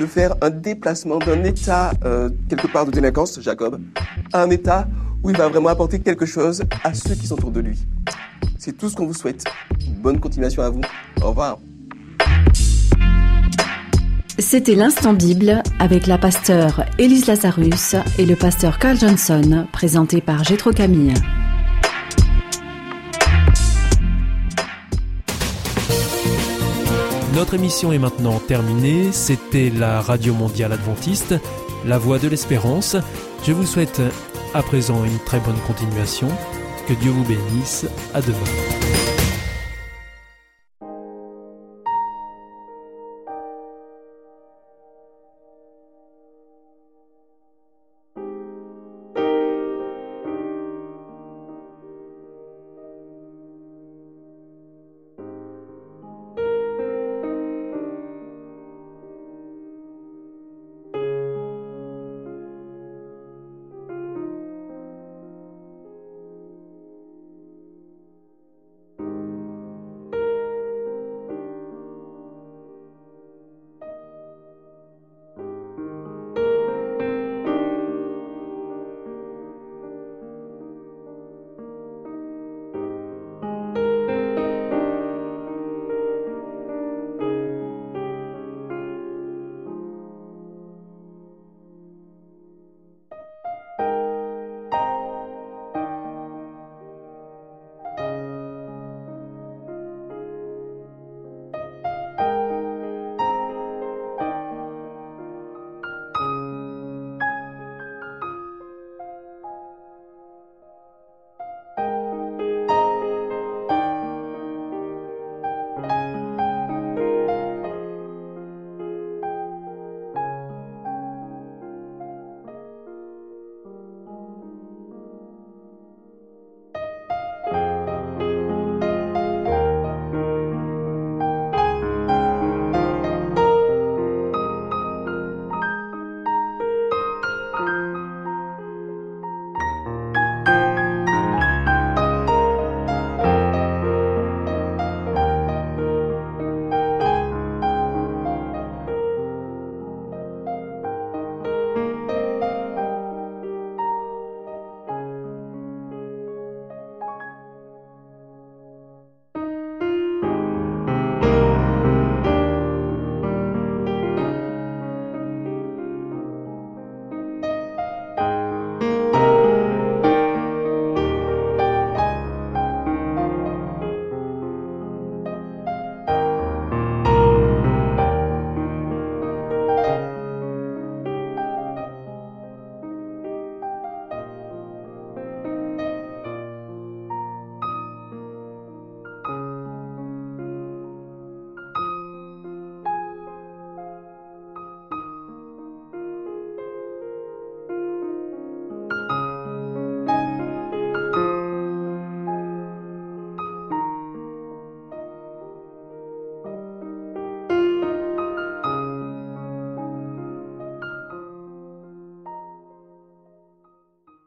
de 0.00 0.06
faire 0.06 0.34
un 0.42 0.50
déplacement 0.50 1.18
d'un 1.18 1.44
état 1.44 1.92
euh, 2.04 2.28
quelque 2.48 2.66
part 2.66 2.86
de 2.86 2.90
délinquance, 2.90 3.40
Jacob, 3.40 3.80
à 4.32 4.42
un 4.42 4.50
état 4.50 4.88
où 5.22 5.30
il 5.30 5.36
va 5.36 5.48
vraiment 5.48 5.68
apporter 5.68 6.00
quelque 6.00 6.26
chose 6.26 6.64
à 6.82 6.92
ceux 6.92 7.14
qui 7.14 7.26
sont 7.26 7.36
autour 7.36 7.52
de 7.52 7.60
lui. 7.60 7.86
C'est 8.58 8.76
tout 8.76 8.88
ce 8.88 8.96
qu'on 8.96 9.06
vous 9.06 9.14
souhaite. 9.14 9.44
Bonne 10.02 10.18
continuation 10.18 10.62
à 10.62 10.70
vous. 10.70 10.80
Au 11.22 11.28
revoir. 11.28 11.58
C'était 14.38 14.74
l'instant 14.74 15.12
Bible 15.12 15.62
avec 15.78 16.08
la 16.08 16.18
pasteure 16.18 16.84
Élise 16.98 17.26
Lazarus 17.26 17.94
et 18.18 18.26
le 18.26 18.34
pasteur 18.34 18.78
Carl 18.78 18.98
Johnson, 18.98 19.66
présenté 19.72 20.20
par 20.20 20.42
Gétro 20.42 20.72
Camille. 20.72 21.14
Notre 27.34 27.54
émission 27.54 27.92
est 27.92 27.98
maintenant 27.98 28.38
terminée. 28.38 29.10
C'était 29.10 29.68
la 29.68 30.00
Radio 30.00 30.34
Mondiale 30.34 30.72
Adventiste, 30.72 31.34
la 31.84 31.98
voix 31.98 32.20
de 32.20 32.28
l'espérance. 32.28 32.96
Je 33.44 33.52
vous 33.52 33.66
souhaite 33.66 34.00
à 34.54 34.62
présent 34.62 35.04
une 35.04 35.18
très 35.18 35.40
bonne 35.40 35.58
continuation. 35.66 36.28
Que 36.86 36.94
Dieu 36.94 37.10
vous 37.10 37.24
bénisse. 37.24 37.86
À 38.14 38.20
demain. 38.20 39.13